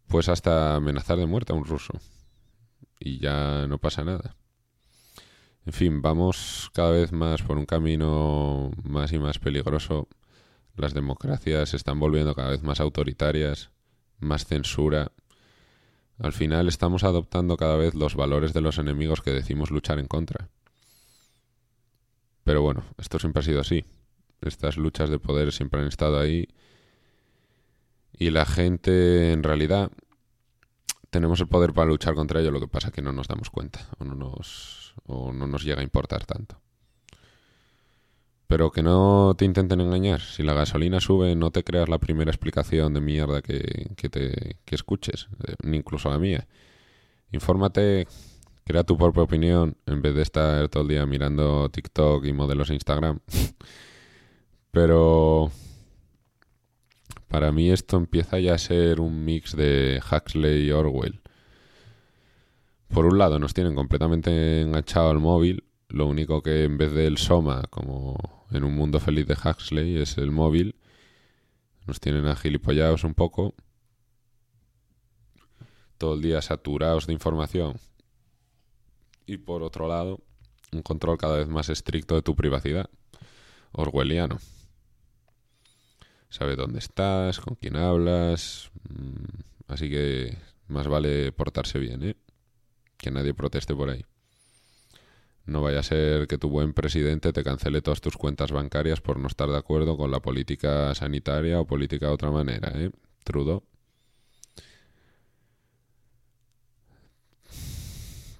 puedes 0.10 0.28
hasta 0.28 0.76
amenazar 0.76 1.18
de 1.18 1.26
muerte 1.26 1.54
a 1.54 1.56
un 1.56 1.64
ruso 1.64 1.94
y 3.00 3.20
ya 3.20 3.66
no 3.68 3.78
pasa 3.78 4.04
nada. 4.04 4.36
En 5.66 5.72
fin, 5.72 6.02
vamos 6.02 6.70
cada 6.74 6.92
vez 6.92 7.12
más 7.14 7.42
por 7.44 7.58
un 7.58 7.66
camino 7.66 8.72
más 8.84 9.14
y 9.14 9.20
más 9.20 9.40
peligroso. 9.40 10.10
Las 10.76 10.94
democracias 10.94 11.70
se 11.70 11.78
están 11.78 12.00
volviendo 12.00 12.36
cada 12.36 12.50
vez 12.50 12.64
más 12.64 12.80
autoritarias, 12.82 13.72
más 14.20 14.46
censura, 14.46 15.12
al 16.20 16.34
final 16.34 16.68
estamos 16.68 17.06
adoptando 17.06 17.56
cada 17.56 17.78
vez 17.78 17.96
los 17.96 18.16
valores 18.16 18.52
de 18.54 18.60
los 18.60 18.78
enemigos 18.78 19.22
que 19.22 19.32
decimos 19.32 19.72
luchar 19.72 20.00
en 20.00 20.08
contra. 20.08 20.50
Pero 22.44 22.62
bueno, 22.62 22.84
esto 22.98 23.20
siempre 23.20 23.40
ha 23.40 23.44
sido 23.44 23.62
así. 23.62 23.86
Estas 24.42 24.76
luchas 24.76 25.10
de 25.10 25.20
poder 25.20 25.54
siempre 25.54 25.80
han 25.80 25.88
estado 25.88 26.20
ahí. 26.20 26.50
Y 28.20 28.32
la 28.32 28.46
gente, 28.46 29.32
en 29.32 29.44
realidad, 29.44 29.92
tenemos 31.10 31.40
el 31.40 31.48
poder 31.48 31.74
para 31.74 31.88
luchar 31.88 32.16
contra 32.16 32.42
ello, 32.42 32.52
lo 32.52 32.60
que 32.60 32.68
pasa 32.68 32.90
es 32.90 32.94
que 32.94 33.02
no 33.02 33.14
nos 33.14 33.30
damos 33.30 33.50
cuenta 33.50 33.80
o 33.98 34.04
no 34.04 34.14
nos, 34.14 34.94
o 35.08 35.32
no 35.32 35.48
nos 35.48 35.64
llega 35.64 35.80
a 35.80 35.84
importar 35.84 36.26
tanto. 36.26 36.60
Pero 38.48 38.72
que 38.72 38.84
no 38.84 39.36
te 39.38 39.46
intenten 39.46 39.80
engañar. 39.80 40.20
Si 40.20 40.44
la 40.44 40.54
gasolina 40.54 41.00
sube, 41.00 41.34
no 41.36 41.52
te 41.52 41.64
creas 41.64 41.88
la 41.88 42.00
primera 42.00 42.30
explicación 42.30 42.94
de 42.94 43.00
mierda 43.00 43.42
que, 43.42 43.88
te, 43.96 44.58
que 44.66 44.76
escuches, 44.76 45.30
eh, 45.48 45.56
ni 45.64 45.78
incluso 45.78 46.10
la 46.10 46.20
mía. 46.20 46.46
Infórmate, 47.32 48.06
crea 48.66 48.84
tu 48.84 48.98
propia 48.98 49.24
opinión 49.24 49.78
en 49.86 50.02
vez 50.02 50.14
de 50.14 50.24
estar 50.24 50.68
todo 50.68 50.84
el 50.84 50.90
día 50.90 51.06
mirando 51.06 51.70
TikTok 51.70 52.26
y 52.26 52.34
modelos 52.34 52.68
de 52.68 52.74
Instagram. 52.74 53.20
Pero 54.72 55.52
para 57.30 57.52
mí 57.52 57.72
esto 57.72 57.98
empieza 57.98 58.40
ya 58.40 58.56
a 58.56 58.58
ser 58.58 59.00
un 59.00 59.24
mix 59.24 59.56
de 59.56 60.02
Huxley 60.12 60.66
y 60.66 60.72
Orwell. 60.72 61.22
Por 62.90 63.06
un 63.06 63.20
lado, 63.20 63.38
nos 63.38 63.54
tienen 63.54 63.76
completamente 63.76 64.62
enganchado 64.62 65.12
al 65.12 65.20
móvil, 65.20 65.64
lo 65.90 66.08
único 66.08 66.42
que 66.42 66.64
en 66.64 66.78
vez 66.78 66.92
del 66.92 67.18
Soma, 67.18 67.64
como 67.70 68.18
en 68.52 68.64
un 68.64 68.74
mundo 68.74 69.00
feliz 69.00 69.28
de 69.28 69.36
Huxley 69.36 69.98
es 69.98 70.18
el 70.18 70.32
móvil. 70.32 70.76
Nos 71.86 72.00
tienen 72.00 72.26
agilipollados 72.26 73.04
un 73.04 73.14
poco. 73.14 73.54
Todo 76.00 76.16
el 76.16 76.22
día 76.22 76.42
saturados 76.42 77.06
de 77.06 77.14
información. 77.14 77.76
Y 79.28 79.38
por 79.38 79.62
otro 79.62 79.88
lado, 79.88 80.20
un 80.72 80.82
control 80.82 81.20
cada 81.20 81.38
vez 81.38 81.48
más 81.48 81.70
estricto 81.70 82.16
de 82.16 82.24
tu 82.24 82.36
privacidad. 82.36 82.90
Orwelliano. 83.72 84.40
Sabe 86.30 86.56
dónde 86.56 86.80
estás, 86.80 87.40
con 87.40 87.56
quién 87.56 87.76
hablas. 87.76 88.72
Mm, 88.90 89.72
así 89.74 89.90
que 89.90 90.38
más 90.68 90.88
vale 90.88 91.32
portarse 91.32 91.80
bien, 91.80 92.04
¿eh? 92.04 92.16
Que 92.98 93.12
nadie 93.12 93.34
proteste 93.34 93.76
por 93.76 93.90
ahí. 93.90 94.06
No 95.46 95.62
vaya 95.64 95.80
a 95.80 95.84
ser 95.84 96.28
que 96.28 96.38
tu 96.38 96.50
buen 96.50 96.74
presidente 96.74 97.34
te 97.34 97.44
cancele 97.44 97.82
todas 97.82 98.02
tus 98.02 98.18
cuentas 98.18 98.52
bancarias 98.52 99.02
por 99.02 99.18
no 99.20 99.28
estar 99.28 99.50
de 99.50 99.58
acuerdo 99.58 99.98
con 99.98 100.12
la 100.12 100.20
política 100.22 100.94
sanitaria 100.96 101.60
o 101.60 101.66
política 101.66 102.08
de 102.08 102.14
otra 102.14 102.32
manera, 102.32 102.72
¿eh? 102.76 102.92
Trudeau. 103.24 103.64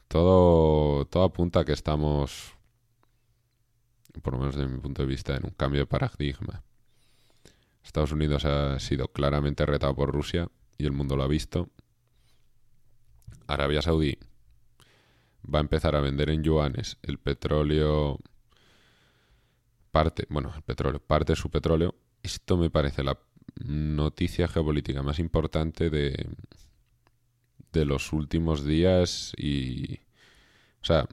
Todo, 0.08 1.06
todo 1.06 1.24
apunta 1.24 1.60
a 1.62 1.66
que 1.66 1.74
estamos, 1.74 2.54
por 4.22 4.34
lo 4.34 4.40
menos 4.40 4.56
desde 4.56 4.68
mi 4.70 4.80
punto 4.80 5.02
de 5.04 5.08
vista, 5.08 5.36
en 5.36 5.46
un 5.46 5.52
cambio 5.52 5.82
de 5.82 5.88
paradigma. 5.88 6.64
Estados 7.84 8.12
Unidos 8.12 8.46
ha 8.46 8.80
sido 8.80 9.08
claramente 9.08 9.66
retado 9.66 9.96
por 9.96 10.12
Rusia 10.12 10.50
y 10.78 10.86
el 10.86 10.92
mundo 10.92 11.16
lo 11.16 11.24
ha 11.24 11.28
visto. 11.28 11.70
Arabia 13.48 13.82
Saudí 13.82 14.18
va 15.54 15.60
a 15.60 15.62
empezar 15.62 15.96
a 15.96 16.02
vender 16.02 16.30
en 16.30 16.44
yuanes 16.44 16.98
el 17.02 17.18
petróleo 17.18 18.20
parte, 19.92 20.28
bueno, 20.30 20.54
el 20.56 20.62
petróleo, 20.62 21.00
parte 21.00 21.34
de 21.34 21.38
su 21.38 21.50
petróleo. 21.50 21.96
Esto 22.22 22.58
me 22.58 22.70
parece 22.70 23.04
la 23.04 23.18
noticia 23.56 24.48
geopolítica 24.48 25.02
más 25.02 25.20
importante 25.20 25.90
de, 25.90 26.28
de 27.72 27.86
los 27.86 28.14
últimos 28.14 28.64
días 28.64 29.34
y 29.36 30.00
o 30.82 30.86
sea, 30.86 31.08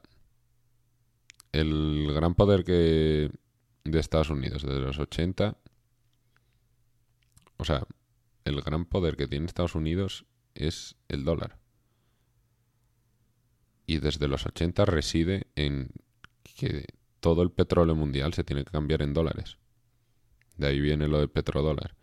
el 1.52 2.12
gran 2.14 2.34
poder 2.34 2.64
que 2.64 3.30
de 3.84 3.98
Estados 3.98 4.30
Unidos 4.30 4.62
desde 4.62 4.80
los 4.80 4.98
80 4.98 5.56
o 7.56 7.64
sea, 7.64 7.86
el 8.44 8.60
gran 8.62 8.84
poder 8.84 9.16
que 9.16 9.28
tiene 9.28 9.46
Estados 9.46 9.74
Unidos 9.74 10.24
es 10.54 10.96
el 11.08 11.24
dólar 11.24 11.58
y 13.86 13.98
desde 13.98 14.28
los 14.28 14.44
80 14.44 14.84
reside 14.84 15.46
en 15.54 15.90
que 16.42 16.86
todo 17.20 17.42
el 17.42 17.50
petróleo 17.50 17.94
mundial 17.94 18.34
se 18.34 18.44
tiene 18.44 18.64
que 18.64 18.72
cambiar 18.72 19.02
en 19.02 19.14
dólares. 19.14 19.58
De 20.56 20.66
ahí 20.66 20.80
viene 20.80 21.06
lo 21.06 21.20
de 21.20 21.28
petrodólar. 21.28 21.94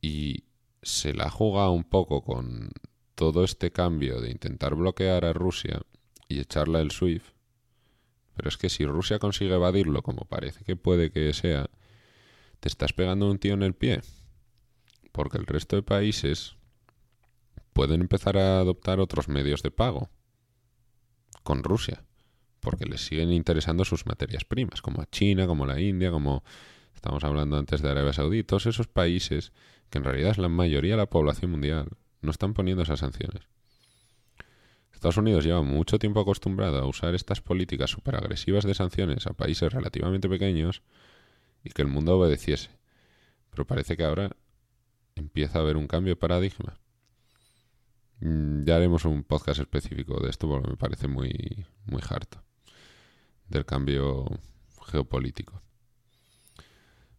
Y 0.00 0.44
se 0.82 1.14
la 1.14 1.24
ha 1.24 1.30
jugado 1.30 1.72
un 1.72 1.84
poco 1.84 2.22
con 2.22 2.70
todo 3.14 3.44
este 3.44 3.72
cambio 3.72 4.20
de 4.20 4.30
intentar 4.30 4.74
bloquear 4.74 5.24
a 5.24 5.32
Rusia 5.32 5.80
y 6.28 6.40
echarla 6.40 6.80
el 6.80 6.90
SWIFT. 6.90 7.34
Pero 8.36 8.48
es 8.48 8.56
que 8.56 8.68
si 8.68 8.84
Rusia 8.84 9.18
consigue 9.18 9.54
evadirlo, 9.54 10.02
como 10.02 10.24
parece 10.24 10.64
que 10.64 10.76
puede 10.76 11.10
que 11.10 11.32
sea, 11.32 11.68
te 12.60 12.68
estás 12.68 12.92
pegando 12.92 13.30
un 13.30 13.38
tío 13.38 13.54
en 13.54 13.62
el 13.62 13.74
pie. 13.74 14.00
Porque 15.12 15.38
el 15.38 15.46
resto 15.46 15.76
de 15.76 15.82
países 15.82 16.56
pueden 17.72 18.00
empezar 18.00 18.36
a 18.36 18.58
adoptar 18.60 19.00
otros 19.00 19.28
medios 19.28 19.62
de 19.62 19.70
pago 19.70 20.10
con 21.42 21.62
Rusia, 21.62 22.04
porque 22.60 22.86
les 22.86 23.04
siguen 23.06 23.32
interesando 23.32 23.84
sus 23.84 24.06
materias 24.06 24.44
primas, 24.44 24.82
como 24.82 25.00
a 25.00 25.06
China, 25.06 25.46
como 25.46 25.64
la 25.64 25.80
India, 25.80 26.10
como 26.10 26.44
estamos 26.94 27.24
hablando 27.24 27.56
antes 27.56 27.80
de 27.80 27.90
Arabia 27.90 28.12
Saudí, 28.12 28.42
todos 28.42 28.66
esos 28.66 28.88
países 28.88 29.52
que 29.90 29.98
en 29.98 30.04
realidad 30.04 30.32
es 30.32 30.38
la 30.38 30.48
mayoría 30.48 30.92
de 30.92 30.98
la 30.98 31.10
población 31.10 31.52
mundial, 31.52 31.88
no 32.20 32.30
están 32.30 32.54
poniendo 32.54 32.82
esas 32.82 33.00
sanciones. 33.00 33.44
Estados 34.92 35.16
Unidos 35.16 35.44
lleva 35.44 35.62
mucho 35.62 36.00
tiempo 36.00 36.18
acostumbrado 36.18 36.78
a 36.78 36.86
usar 36.86 37.14
estas 37.14 37.40
políticas 37.40 37.90
superagresivas 37.90 38.64
de 38.64 38.74
sanciones 38.74 39.28
a 39.28 39.32
países 39.32 39.72
relativamente 39.72 40.28
pequeños 40.28 40.82
y 41.64 41.70
que 41.70 41.82
el 41.82 41.88
mundo 41.88 42.18
obedeciese. 42.18 42.70
Pero 43.50 43.66
parece 43.66 43.96
que 43.96 44.04
ahora 44.04 44.30
empieza 45.14 45.58
a 45.58 45.62
haber 45.62 45.76
un 45.76 45.86
cambio 45.86 46.12
de 46.12 46.16
paradigma. 46.16 46.78
Mm, 48.20 48.64
ya 48.64 48.76
haremos 48.76 49.04
un 49.04 49.22
podcast 49.24 49.60
específico 49.60 50.20
de 50.20 50.30
esto 50.30 50.48
porque 50.48 50.70
me 50.70 50.76
parece 50.76 51.08
muy, 51.08 51.66
muy 51.86 52.02
harto 52.08 52.42
del 53.48 53.64
cambio 53.64 54.26
geopolítico. 54.86 55.62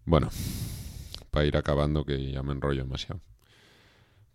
Bueno, 0.05 0.29
para 1.31 1.45
ir 1.45 1.57
acabando 1.57 2.05
que 2.05 2.31
ya 2.31 2.43
me 2.43 2.53
enrollo 2.53 2.83
demasiado. 2.83 3.21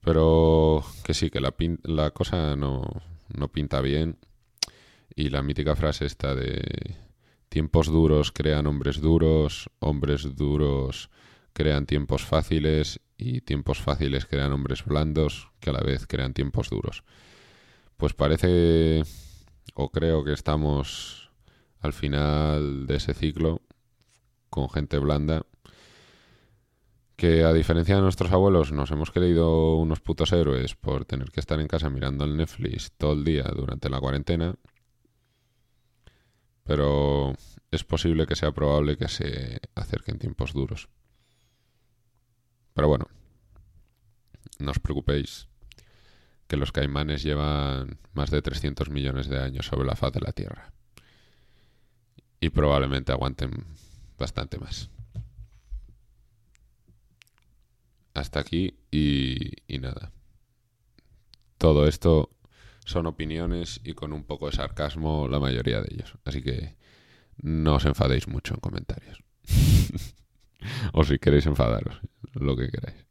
Pero 0.00 0.84
que 1.02 1.14
sí, 1.14 1.30
que 1.30 1.40
la, 1.40 1.54
la 1.82 2.10
cosa 2.10 2.56
no, 2.56 2.82
no 3.28 3.48
pinta 3.48 3.80
bien. 3.80 4.18
Y 5.16 5.30
la 5.30 5.42
mítica 5.42 5.76
frase 5.76 6.06
esta 6.06 6.34
de 6.34 6.96
tiempos 7.54 7.86
duros 7.86 8.32
crean 8.32 8.66
hombres 8.66 9.00
duros, 9.00 9.70
hombres 9.78 10.34
duros 10.34 11.08
crean 11.52 11.86
tiempos 11.86 12.24
fáciles 12.24 12.98
y 13.16 13.42
tiempos 13.42 13.78
fáciles 13.78 14.26
crean 14.26 14.52
hombres 14.52 14.84
blandos 14.84 15.52
que 15.60 15.70
a 15.70 15.72
la 15.72 15.80
vez 15.80 16.08
crean 16.08 16.34
tiempos 16.34 16.68
duros. 16.68 17.04
Pues 17.96 18.12
parece 18.12 19.04
o 19.74 19.92
creo 19.92 20.24
que 20.24 20.32
estamos 20.32 21.30
al 21.78 21.92
final 21.92 22.88
de 22.88 22.96
ese 22.96 23.14
ciclo 23.14 23.62
con 24.50 24.68
gente 24.68 24.98
blanda 24.98 25.46
que 27.14 27.44
a 27.44 27.52
diferencia 27.52 27.94
de 27.94 28.02
nuestros 28.02 28.32
abuelos 28.32 28.72
nos 28.72 28.90
hemos 28.90 29.12
creído 29.12 29.76
unos 29.76 30.00
putos 30.00 30.32
héroes 30.32 30.74
por 30.74 31.04
tener 31.04 31.30
que 31.30 31.38
estar 31.38 31.60
en 31.60 31.68
casa 31.68 31.88
mirando 31.88 32.24
el 32.24 32.36
Netflix 32.36 32.90
todo 32.98 33.12
el 33.12 33.22
día 33.22 33.44
durante 33.54 33.88
la 33.88 34.00
cuarentena, 34.00 34.56
pero 36.64 37.34
es 37.70 37.84
posible 37.84 38.26
que 38.26 38.36
sea 38.36 38.52
probable 38.52 38.96
que 38.96 39.08
se 39.08 39.60
acerquen 39.74 40.18
tiempos 40.18 40.52
duros. 40.52 40.88
Pero 42.72 42.88
bueno, 42.88 43.06
no 44.58 44.70
os 44.70 44.80
preocupéis, 44.80 45.48
que 46.46 46.56
los 46.56 46.72
caimanes 46.72 47.22
llevan 47.22 47.98
más 48.12 48.30
de 48.30 48.42
300 48.42 48.90
millones 48.90 49.28
de 49.28 49.40
años 49.40 49.66
sobre 49.66 49.86
la 49.86 49.96
faz 49.96 50.12
de 50.12 50.20
la 50.20 50.32
Tierra. 50.32 50.72
Y 52.40 52.50
probablemente 52.50 53.12
aguanten 53.12 53.64
bastante 54.18 54.58
más. 54.58 54.90
Hasta 58.12 58.40
aquí 58.40 58.76
y, 58.90 59.62
y 59.66 59.78
nada. 59.78 60.12
Todo 61.58 61.86
esto 61.86 62.33
son 62.84 63.06
opiniones 63.06 63.80
y 63.84 63.94
con 63.94 64.12
un 64.12 64.24
poco 64.24 64.46
de 64.46 64.56
sarcasmo 64.56 65.28
la 65.28 65.40
mayoría 65.40 65.80
de 65.80 65.88
ellos. 65.90 66.14
Así 66.24 66.42
que 66.42 66.76
no 67.42 67.76
os 67.76 67.84
enfadéis 67.84 68.28
mucho 68.28 68.54
en 68.54 68.60
comentarios. 68.60 69.22
o 70.92 71.04
si 71.04 71.18
queréis 71.18 71.46
enfadaros, 71.46 72.00
lo 72.34 72.56
que 72.56 72.70
queráis. 72.70 73.03